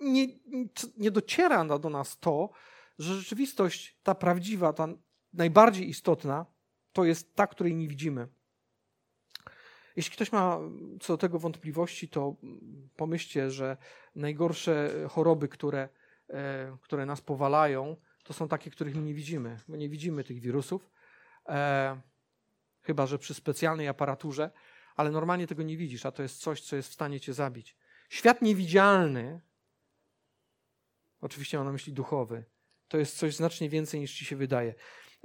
nie, 0.00 0.26
nie 0.96 1.10
dociera 1.10 1.78
do 1.78 1.90
nas 1.90 2.18
to, 2.18 2.50
że 2.98 3.14
rzeczywistość, 3.14 3.98
ta 4.02 4.14
prawdziwa, 4.14 4.72
ta 4.72 4.88
najbardziej 5.32 5.88
istotna, 5.88 6.46
to 6.92 7.04
jest 7.04 7.34
ta, 7.34 7.46
której 7.46 7.74
nie 7.74 7.88
widzimy. 7.88 8.28
Jeśli 9.96 10.12
ktoś 10.12 10.32
ma 10.32 10.58
co 11.00 11.12
do 11.12 11.18
tego 11.18 11.38
wątpliwości, 11.38 12.08
to 12.08 12.36
pomyślcie, 12.96 13.50
że 13.50 13.76
najgorsze 14.14 14.90
choroby, 15.08 15.48
które, 15.48 15.88
które 16.82 17.06
nas 17.06 17.20
powalają, 17.20 17.96
to 18.28 18.32
są 18.32 18.48
takie, 18.48 18.70
których 18.70 18.94
my 18.94 19.02
nie 19.02 19.14
widzimy. 19.14 19.56
My 19.68 19.78
nie 19.78 19.88
widzimy 19.88 20.24
tych 20.24 20.40
wirusów, 20.40 20.90
e, 21.48 22.00
chyba 22.82 23.06
że 23.06 23.18
przy 23.18 23.34
specjalnej 23.34 23.88
aparaturze, 23.88 24.50
ale 24.96 25.10
normalnie 25.10 25.46
tego 25.46 25.62
nie 25.62 25.76
widzisz, 25.76 26.06
a 26.06 26.12
to 26.12 26.22
jest 26.22 26.40
coś, 26.40 26.60
co 26.60 26.76
jest 26.76 26.88
w 26.88 26.92
stanie 26.92 27.20
cię 27.20 27.34
zabić. 27.34 27.76
Świat 28.08 28.42
niewidzialny, 28.42 29.40
oczywiście 31.20 31.56
mam 31.56 31.66
na 31.66 31.72
myśli 31.72 31.92
duchowy, 31.92 32.44
to 32.88 32.98
jest 32.98 33.18
coś 33.18 33.34
znacznie 33.34 33.68
więcej 33.68 34.00
niż 34.00 34.14
ci 34.14 34.24
się 34.24 34.36
wydaje. 34.36 34.74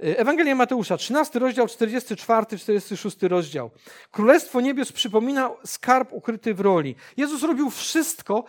E, 0.00 0.18
Ewangelia 0.18 0.54
Mateusza, 0.54 0.96
13 0.96 1.38
rozdział, 1.38 1.68
44, 1.68 2.58
46 2.58 3.22
rozdział. 3.22 3.70
Królestwo 4.10 4.60
Niebios 4.60 4.92
przypomina 4.92 5.50
skarb 5.64 6.12
ukryty 6.12 6.54
w 6.54 6.60
roli. 6.60 6.96
Jezus 7.16 7.42
robił 7.42 7.70
wszystko 7.70 8.44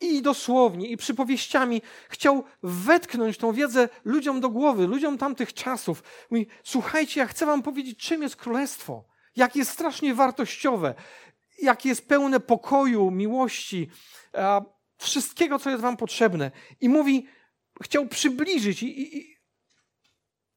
i 0.00 0.22
dosłownie, 0.22 0.88
i 0.88 0.96
przypowieściami 0.96 1.82
chciał 2.08 2.44
wetknąć 2.62 3.38
tą 3.38 3.52
wiedzę 3.52 3.88
ludziom 4.04 4.40
do 4.40 4.48
głowy, 4.48 4.86
ludziom 4.86 5.18
tamtych 5.18 5.54
czasów. 5.54 6.02
Mówi, 6.30 6.46
słuchajcie, 6.64 7.20
ja 7.20 7.26
chcę 7.26 7.46
wam 7.46 7.62
powiedzieć, 7.62 7.98
czym 7.98 8.22
jest 8.22 8.36
królestwo. 8.36 9.04
Jak 9.36 9.56
jest 9.56 9.70
strasznie 9.70 10.14
wartościowe, 10.14 10.94
jak 11.62 11.84
jest 11.84 12.08
pełne 12.08 12.40
pokoju, 12.40 13.10
miłości, 13.10 13.90
wszystkiego, 14.98 15.58
co 15.58 15.70
jest 15.70 15.82
wam 15.82 15.96
potrzebne. 15.96 16.50
I 16.80 16.88
mówi, 16.88 17.26
chciał 17.82 18.06
przybliżyć 18.06 18.82
i, 18.82 19.18
i 19.18 19.36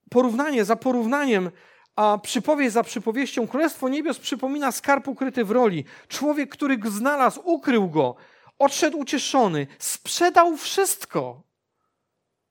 porównanie 0.10 0.65
za 0.65 0.75
porównaniem, 0.75 1.51
a 1.95 2.17
przypowieść 2.17 2.73
za 2.73 2.84
przypowieścią, 2.84 3.47
Królestwo 3.47 3.89
Niebios 3.89 4.19
przypomina 4.19 4.71
skarb 4.71 5.08
ukryty 5.08 5.45
w 5.45 5.51
roli. 5.51 5.86
Człowiek, 6.08 6.49
który 6.49 6.77
go 6.77 6.89
znalazł, 6.89 7.41
ukrył 7.43 7.89
go, 7.89 8.15
odszedł 8.62 8.97
ucieszony, 8.97 9.67
sprzedał 9.80 10.58
wszystko, 10.58 11.43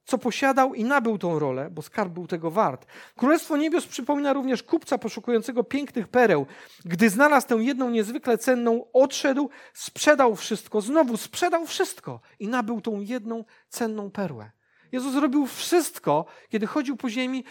co 0.05 0.19
posiadał 0.19 0.75
i 0.75 0.85
nabył 0.85 1.19
tą 1.19 1.39
rolę, 1.39 1.71
bo 1.71 1.83
skarb 1.83 2.13
był 2.13 2.27
tego 2.27 2.51
wart. 2.51 2.87
Królestwo 3.17 3.57
Niebios 3.57 3.87
przypomina 3.87 4.33
również 4.33 4.63
kupca 4.63 4.99
poszukującego 4.99 5.65
pięknych 5.65 6.09
pereł. 6.09 6.47
Gdy 6.85 7.11
znalazł 7.11 7.49
tę 7.49 7.55
jedną 7.55 7.91
niezwykle 7.91 8.39
cenną, 8.39 8.85
odszedł, 8.93 9.51
sprzedał 9.75 10.37
wszystko, 10.37 10.81
znowu 10.81 11.17
sprzedał 11.17 11.67
wszystko 11.67 12.21
i 12.39 12.49
nabył 12.49 12.81
tą 12.81 13.01
jedną 13.01 13.45
cenną 13.69 14.11
perłę. 14.11 14.51
Jezus 14.93 15.17
robił 15.17 15.47
wszystko, 15.47 16.27
kiedy 16.49 16.67
chodził 16.67 16.97
po 16.97 17.11
ziemi. 17.11 17.45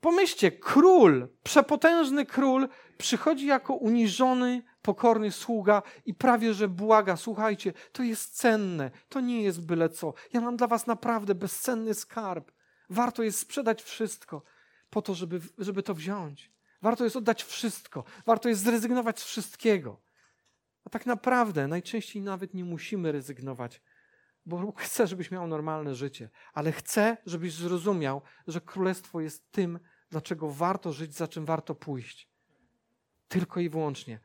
Pomyślcie, 0.00 0.52
król, 0.52 1.28
przepotężny 1.42 2.26
król, 2.26 2.68
przychodzi 2.98 3.46
jako 3.46 3.74
uniżony, 3.74 4.62
pokorny 4.82 5.32
sługa 5.32 5.82
i 6.06 6.14
prawie 6.14 6.54
że 6.54 6.68
błaga: 6.68 7.16
Słuchajcie, 7.16 7.72
to 7.92 8.02
jest 8.02 8.36
cenne, 8.36 8.90
to 9.08 9.20
nie 9.20 9.42
jest 9.42 9.66
byle 9.66 9.88
co. 9.88 10.14
Ja 10.32 10.40
mam 10.40 10.56
dla 10.56 10.66
was 10.66 10.86
naprawdę 10.86 11.34
bezcenny 11.34 11.94
skarb. 11.94 12.52
Warto 12.90 13.22
jest 13.22 13.38
sprzedać 13.38 13.82
wszystko 13.82 14.42
po 14.90 15.02
to, 15.02 15.14
żeby, 15.14 15.40
żeby 15.58 15.82
to 15.82 15.94
wziąć. 15.94 16.52
Warto 16.82 17.04
jest 17.04 17.16
oddać 17.16 17.44
wszystko. 17.44 18.04
Warto 18.26 18.48
jest 18.48 18.62
zrezygnować 18.62 19.20
z 19.20 19.24
wszystkiego. 19.24 20.00
A 20.84 20.90
tak 20.90 21.06
naprawdę 21.06 21.68
najczęściej 21.68 22.22
nawet 22.22 22.54
nie 22.54 22.64
musimy 22.64 23.12
rezygnować 23.12 23.80
bo 24.48 24.72
chcę, 24.76 25.06
żebyś 25.06 25.30
miał 25.30 25.46
normalne 25.46 25.94
życie, 25.94 26.30
ale 26.52 26.72
chcę, 26.72 27.16
żebyś 27.26 27.54
zrozumiał, 27.54 28.22
że 28.46 28.60
królestwo 28.60 29.20
jest 29.20 29.52
tym, 29.52 29.78
dlaczego 30.10 30.50
warto 30.50 30.92
żyć, 30.92 31.14
za 31.14 31.28
czym 31.28 31.44
warto 31.44 31.74
pójść. 31.74 32.28
Tylko 33.28 33.60
i 33.60 33.68
wyłącznie. 33.68 34.20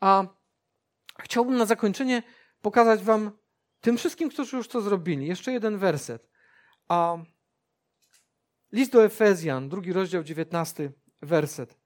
A 0.00 0.24
chciałbym 1.20 1.56
na 1.56 1.66
zakończenie 1.66 2.22
pokazać 2.62 3.02
Wam, 3.02 3.30
tym 3.80 3.96
wszystkim, 3.96 4.30
którzy 4.30 4.56
już 4.56 4.68
to 4.68 4.80
zrobili, 4.80 5.26
jeszcze 5.26 5.52
jeden 5.52 5.78
werset. 5.78 6.28
A 6.88 7.16
list 8.72 8.92
do 8.92 9.04
Efezjan, 9.04 9.68
drugi 9.68 9.92
rozdział, 9.92 10.22
dziewiętnasty 10.22 10.92
werset. 11.22 11.78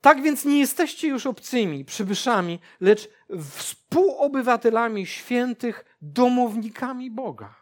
Tak 0.00 0.22
więc 0.22 0.44
nie 0.44 0.58
jesteście 0.58 1.08
już 1.08 1.26
obcymi, 1.26 1.84
przybyszami, 1.84 2.60
lecz 2.80 3.08
współobywatelami 3.50 5.06
świętych, 5.06 5.84
domownikami 6.00 7.10
Boga. 7.10 7.54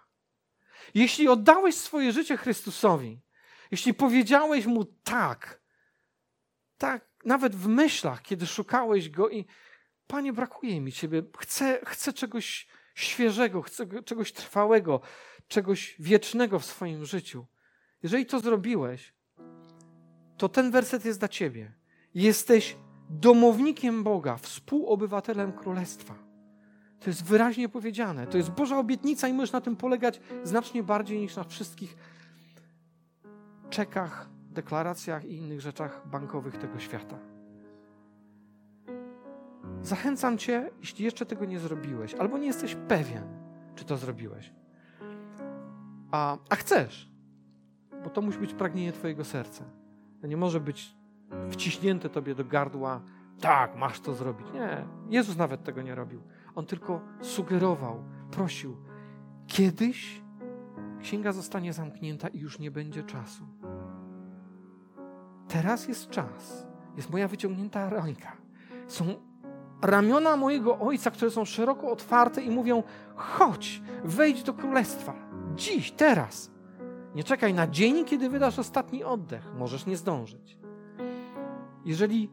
Jeśli 0.95 1.29
oddałeś 1.29 1.75
swoje 1.75 2.13
życie 2.13 2.37
Chrystusowi, 2.37 3.21
jeśli 3.71 3.95
powiedziałeś 3.95 4.67
Mu 4.67 4.85
tak, 4.85 5.61
tak, 6.79 7.14
nawet 7.25 7.57
w 7.57 7.69
myślach, 7.69 8.23
kiedy 8.23 8.47
szukałeś 8.47 9.11
Go 9.11 9.31
i 9.31 9.45
Panie, 10.07 10.33
brakuje 10.33 10.81
mi 10.81 10.93
Ciebie, 10.93 11.23
chcę, 11.39 11.81
chcę 11.85 12.13
czegoś 12.13 12.67
świeżego, 12.95 13.63
chcę 13.63 14.03
czegoś 14.03 14.33
trwałego, 14.33 15.01
czegoś 15.49 15.97
wiecznego 15.99 16.59
w 16.59 16.65
swoim 16.65 17.05
życiu. 17.05 17.47
Jeżeli 18.03 18.27
to 18.27 18.41
zrobiłeś, 18.41 19.15
to 20.37 20.49
ten 20.49 20.71
werset 20.71 21.05
jest 21.05 21.19
dla 21.19 21.29
Ciebie. 21.29 21.73
Jesteś 22.15 22.77
domownikiem 23.11 24.05
Boga, 24.05 24.37
współobywatelem 24.37 25.53
Królestwa. 25.53 26.15
To 27.01 27.11
jest 27.11 27.25
wyraźnie 27.25 27.69
powiedziane. 27.69 28.27
To 28.27 28.37
jest 28.37 28.51
Boża 28.51 28.79
obietnica 28.79 29.29
i 29.29 29.33
możesz 29.33 29.53
na 29.53 29.61
tym 29.61 29.77
polegać 29.77 30.21
znacznie 30.43 30.83
bardziej 30.83 31.21
niż 31.21 31.37
na 31.37 31.45
wszystkich 31.45 31.97
czekach, 33.71 34.29
deklaracjach 34.55 35.25
i 35.25 35.37
innych 35.37 35.61
rzeczach 35.61 36.09
bankowych 36.09 36.59
tego 36.59 36.79
świata. 36.79 37.19
Zachęcam 39.83 40.39
Cię, 40.39 40.71
jeśli 40.81 41.05
jeszcze 41.05 41.27
tego 41.27 41.45
nie 41.45 41.59
zrobiłeś, 41.59 42.15
albo 42.15 42.39
nie 42.39 42.47
jesteś 42.47 42.77
pewien, 42.89 43.25
czy 43.75 43.85
to 43.85 43.97
zrobiłeś, 43.97 44.53
a, 46.11 46.39
a 46.51 46.57
chcesz, 46.57 47.11
bo 48.05 48.11
to 48.11 48.23
musi 48.23 48.39
być 48.39 48.55
pragnienie 48.55 48.93
Twojego 48.93 49.25
serca. 49.25 49.65
To 50.21 50.27
nie 50.27 50.37
może 50.37 50.61
być 50.61 50.97
wciśnięte 51.51 52.09
tobie 52.09 52.35
do 52.35 52.45
gardła, 52.45 53.01
tak, 53.41 53.77
masz 53.77 54.01
to 54.01 54.15
zrobić. 54.15 54.47
Nie, 54.55 54.87
Jezus 55.09 55.37
nawet 55.37 55.65
tego 55.65 55.83
nie 55.83 55.95
robił. 55.95 56.23
On 56.55 56.67
tylko 56.67 57.01
sugerował, 57.21 58.05
prosił. 58.31 58.77
Kiedyś, 59.47 60.23
księga 61.01 61.33
zostanie 61.33 61.73
zamknięta 61.73 62.29
i 62.29 62.39
już 62.39 62.59
nie 62.59 62.71
będzie 62.71 63.03
czasu. 63.03 63.45
Teraz 65.55 65.89
jest 65.89 66.11
czas. 66.11 66.67
Jest 66.97 67.11
moja 67.11 67.29
wyciągnięta 67.29 67.91
ręka. 67.91 68.33
Są 68.87 69.05
ramiona 69.83 70.37
mojego 70.37 70.79
ojca, 70.79 71.11
które 71.11 71.31
są 71.31 71.45
szeroko 71.45 71.91
otwarte 71.91 72.43
i 72.43 72.51
mówią: 72.51 72.83
chodź, 73.17 73.83
wejdź 74.05 74.43
do 74.43 74.55
królestwa. 74.55 75.15
Dziś, 75.55 75.93
teraz. 75.93 76.51
Nie 77.15 77.25
czekaj 77.25 77.55
na 77.55 77.67
dzień, 77.67 78.05
kiedy 78.05 78.29
wydasz 78.29 78.59
ostatni 78.59 79.05
oddech. 79.05 79.55
Możesz 79.59 79.87
nie 79.87 79.97
zdążyć. 79.97 80.59
Jeżeli 81.85 82.31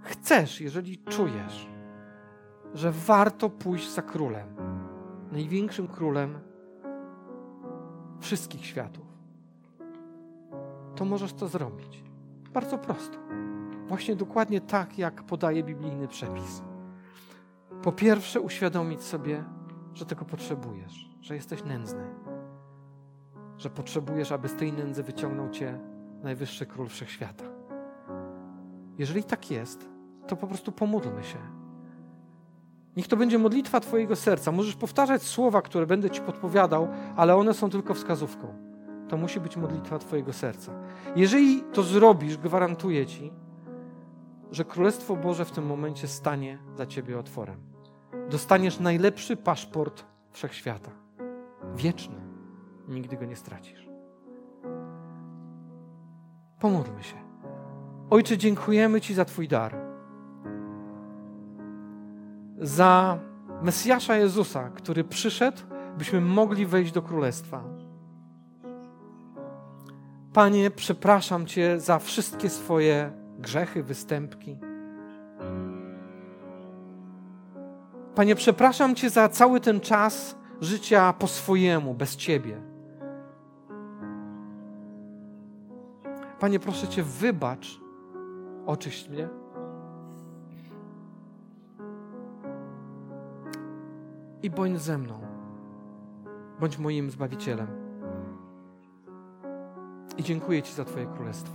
chcesz, 0.00 0.60
jeżeli 0.60 0.98
czujesz, 0.98 1.68
że 2.74 2.92
warto 2.92 3.50
pójść 3.50 3.90
za 3.90 4.02
królem, 4.02 4.48
największym 5.32 5.88
królem 5.88 6.38
wszystkich 8.20 8.66
światów, 8.66 9.06
to 10.96 11.04
możesz 11.04 11.32
to 11.32 11.48
zrobić. 11.48 12.07
Bardzo 12.58 12.78
prosto. 12.78 13.18
Właśnie 13.88 14.16
dokładnie 14.16 14.60
tak, 14.60 14.98
jak 14.98 15.22
podaje 15.22 15.62
biblijny 15.62 16.08
przepis. 16.08 16.62
Po 17.82 17.92
pierwsze, 17.92 18.40
uświadomić 18.40 19.02
sobie, 19.02 19.44
że 19.94 20.06
tego 20.06 20.24
potrzebujesz, 20.24 21.10
że 21.20 21.34
jesteś 21.34 21.64
nędzny, 21.64 22.04
że 23.56 23.70
potrzebujesz, 23.70 24.32
aby 24.32 24.48
z 24.48 24.54
tej 24.54 24.72
nędzy 24.72 25.02
wyciągnął 25.02 25.50
cię 25.50 25.78
najwyższy 26.22 26.66
król 26.66 26.88
wszechświata. 26.88 27.44
Jeżeli 28.98 29.24
tak 29.24 29.50
jest, 29.50 29.88
to 30.26 30.36
po 30.36 30.46
prostu 30.46 30.72
pomódlmy 30.72 31.24
się. 31.24 31.38
Niech 32.96 33.08
to 33.08 33.16
będzie 33.16 33.38
modlitwa 33.38 33.80
Twojego 33.80 34.16
serca. 34.16 34.52
Możesz 34.52 34.76
powtarzać 34.76 35.22
słowa, 35.22 35.62
które 35.62 35.86
będę 35.86 36.10
Ci 36.10 36.20
podpowiadał, 36.20 36.88
ale 37.16 37.36
one 37.36 37.54
są 37.54 37.70
tylko 37.70 37.94
wskazówką. 37.94 38.67
To 39.08 39.16
musi 39.16 39.40
być 39.40 39.56
modlitwa 39.56 39.98
Twojego 39.98 40.32
serca. 40.32 40.72
Jeżeli 41.16 41.62
to 41.72 41.82
zrobisz, 41.82 42.36
gwarantuję 42.36 43.06
Ci, 43.06 43.32
że 44.50 44.64
Królestwo 44.64 45.16
Boże 45.16 45.44
w 45.44 45.50
tym 45.50 45.66
momencie 45.66 46.08
stanie 46.08 46.58
za 46.76 46.86
Ciebie 46.86 47.18
otworem. 47.18 47.60
Dostaniesz 48.30 48.80
najlepszy 48.80 49.36
paszport 49.36 50.04
wszechświata. 50.30 50.90
Wieczny. 51.74 52.16
Nigdy 52.88 53.16
go 53.16 53.24
nie 53.24 53.36
stracisz. 53.36 53.88
Pomódlmy 56.60 57.02
się. 57.02 57.16
Ojcze, 58.10 58.38
dziękujemy 58.38 59.00
Ci 59.00 59.14
za 59.14 59.24
Twój 59.24 59.48
dar. 59.48 59.76
Za 62.58 63.18
Mesjasza 63.62 64.16
Jezusa, 64.16 64.70
który 64.70 65.04
przyszedł, 65.04 65.58
byśmy 65.98 66.20
mogli 66.20 66.66
wejść 66.66 66.92
do 66.92 67.02
Królestwa. 67.02 67.64
Panie, 70.38 70.70
przepraszam 70.70 71.46
Cię 71.46 71.80
za 71.80 71.98
wszystkie 71.98 72.50
swoje 72.50 73.12
grzechy, 73.38 73.82
występki. 73.82 74.58
Panie, 78.14 78.34
przepraszam 78.34 78.94
Cię 78.94 79.10
za 79.10 79.28
cały 79.28 79.60
ten 79.60 79.80
czas 79.80 80.36
życia 80.60 81.12
po 81.12 81.26
swojemu, 81.26 81.94
bez 81.94 82.16
Ciebie. 82.16 82.62
Panie, 86.40 86.60
proszę 86.60 86.88
Cię, 86.88 87.02
wybacz, 87.02 87.80
oczyść 88.66 89.08
mnie. 89.08 89.28
I 94.42 94.50
bądź 94.50 94.80
ze 94.80 94.98
mną. 94.98 95.20
Bądź 96.60 96.78
moim 96.78 97.10
Zbawicielem. 97.10 97.87
I 100.18 100.22
dziękuję 100.22 100.62
Ci 100.62 100.74
za 100.74 100.84
Twoje 100.84 101.06
królestwo. 101.06 101.52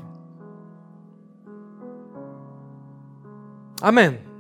Amen. 3.81 4.32